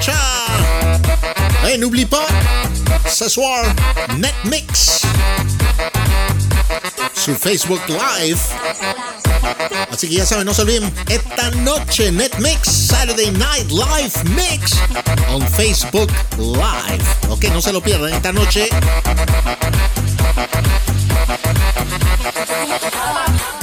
Richard. 0.02 1.00
Et 1.70 1.78
n'oublie 1.78 2.06
pas, 2.06 2.26
ce 3.06 3.28
soir, 3.28 3.62
Netmix 4.18 5.02
su 7.14 7.36
Facebook 7.36 7.80
Live. 7.88 8.40
Ah, 9.44 9.86
Así 9.92 10.08
que 10.08 10.16
ya 10.16 10.26
saben, 10.26 10.44
no 10.44 10.54
se 10.54 10.62
olviden, 10.62 10.92
esta 11.08 11.50
noche 11.52 12.10
Netmix, 12.10 12.68
Saturday 12.68 13.30
Night 13.30 13.70
Live 13.70 14.12
Mix 14.34 14.72
on 15.32 15.46
Facebook 15.52 16.10
Live. 16.36 17.04
Ok, 17.28 17.44
no 17.52 17.62
se 17.62 17.72
lo 17.72 17.80
pierdan 17.80 18.12
esta 18.12 18.32
noche. 18.32 18.68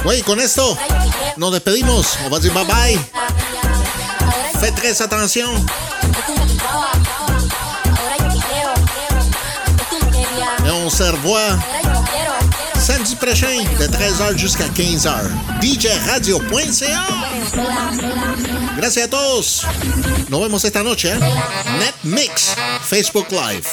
Güey, 0.05 0.21
con 0.21 0.39
esto 0.39 0.77
nos 1.35 1.51
despedimos. 1.51 2.17
Bye 2.29 2.49
bye. 2.65 2.99
Faites 4.59 4.75
très 4.75 5.01
attention. 5.01 5.65
Conservois. 10.89 11.55
Samedi 12.79 13.15
prochain, 13.15 13.63
de 13.77 13.85
13h 13.85 14.37
jusqu'à 14.39 14.65
15h. 14.69 15.11
DJ 15.61 15.89
Radio.ca. 16.07 17.05
Gracias 18.75 19.05
a 19.05 19.07
todos. 19.07 19.67
Nos 20.29 20.41
vemos 20.41 20.65
esta 20.65 20.81
noche. 20.81 21.13
Netmix, 21.77 22.55
Facebook 22.81 23.27
Live. 23.29 23.67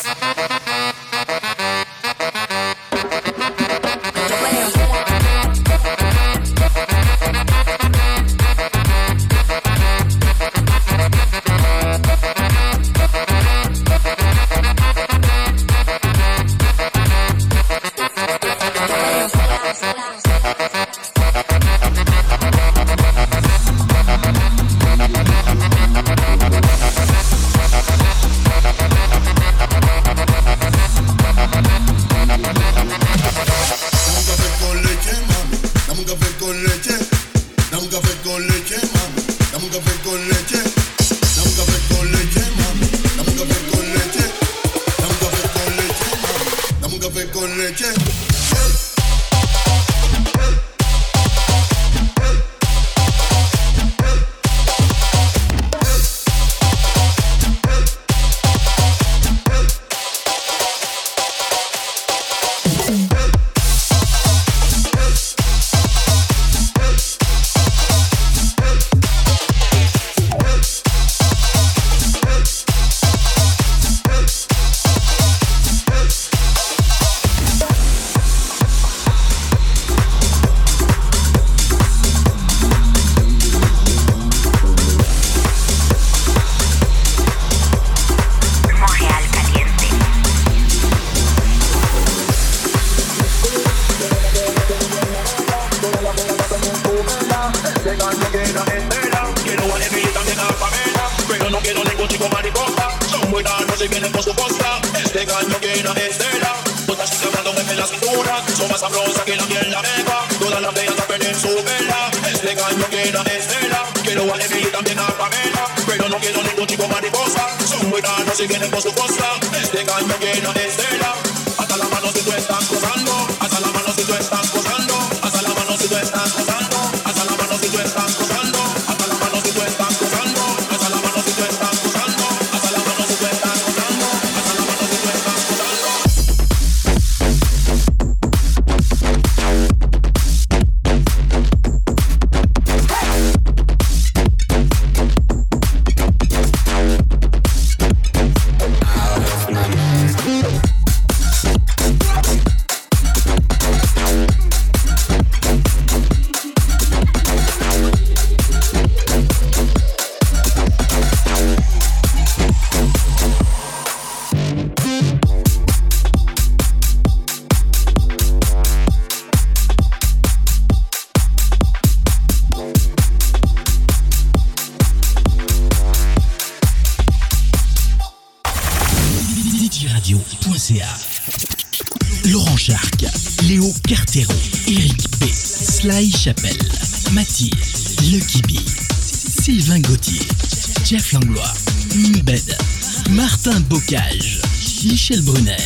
Michel 195.08 195.22
Brunet, 195.22 195.56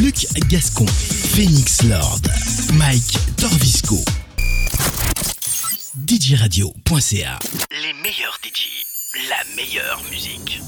Luc 0.00 0.26
Gascon, 0.48 0.86
Phoenix 0.86 1.82
Lord, 1.82 2.22
Mike 2.72 3.18
Torvisco. 3.36 4.02
DJRadio.ca 5.94 7.38
Les 7.70 7.92
meilleurs 7.92 8.38
DJ, 8.42 9.28
la 9.28 9.56
meilleure 9.56 10.00
musique. 10.10 10.62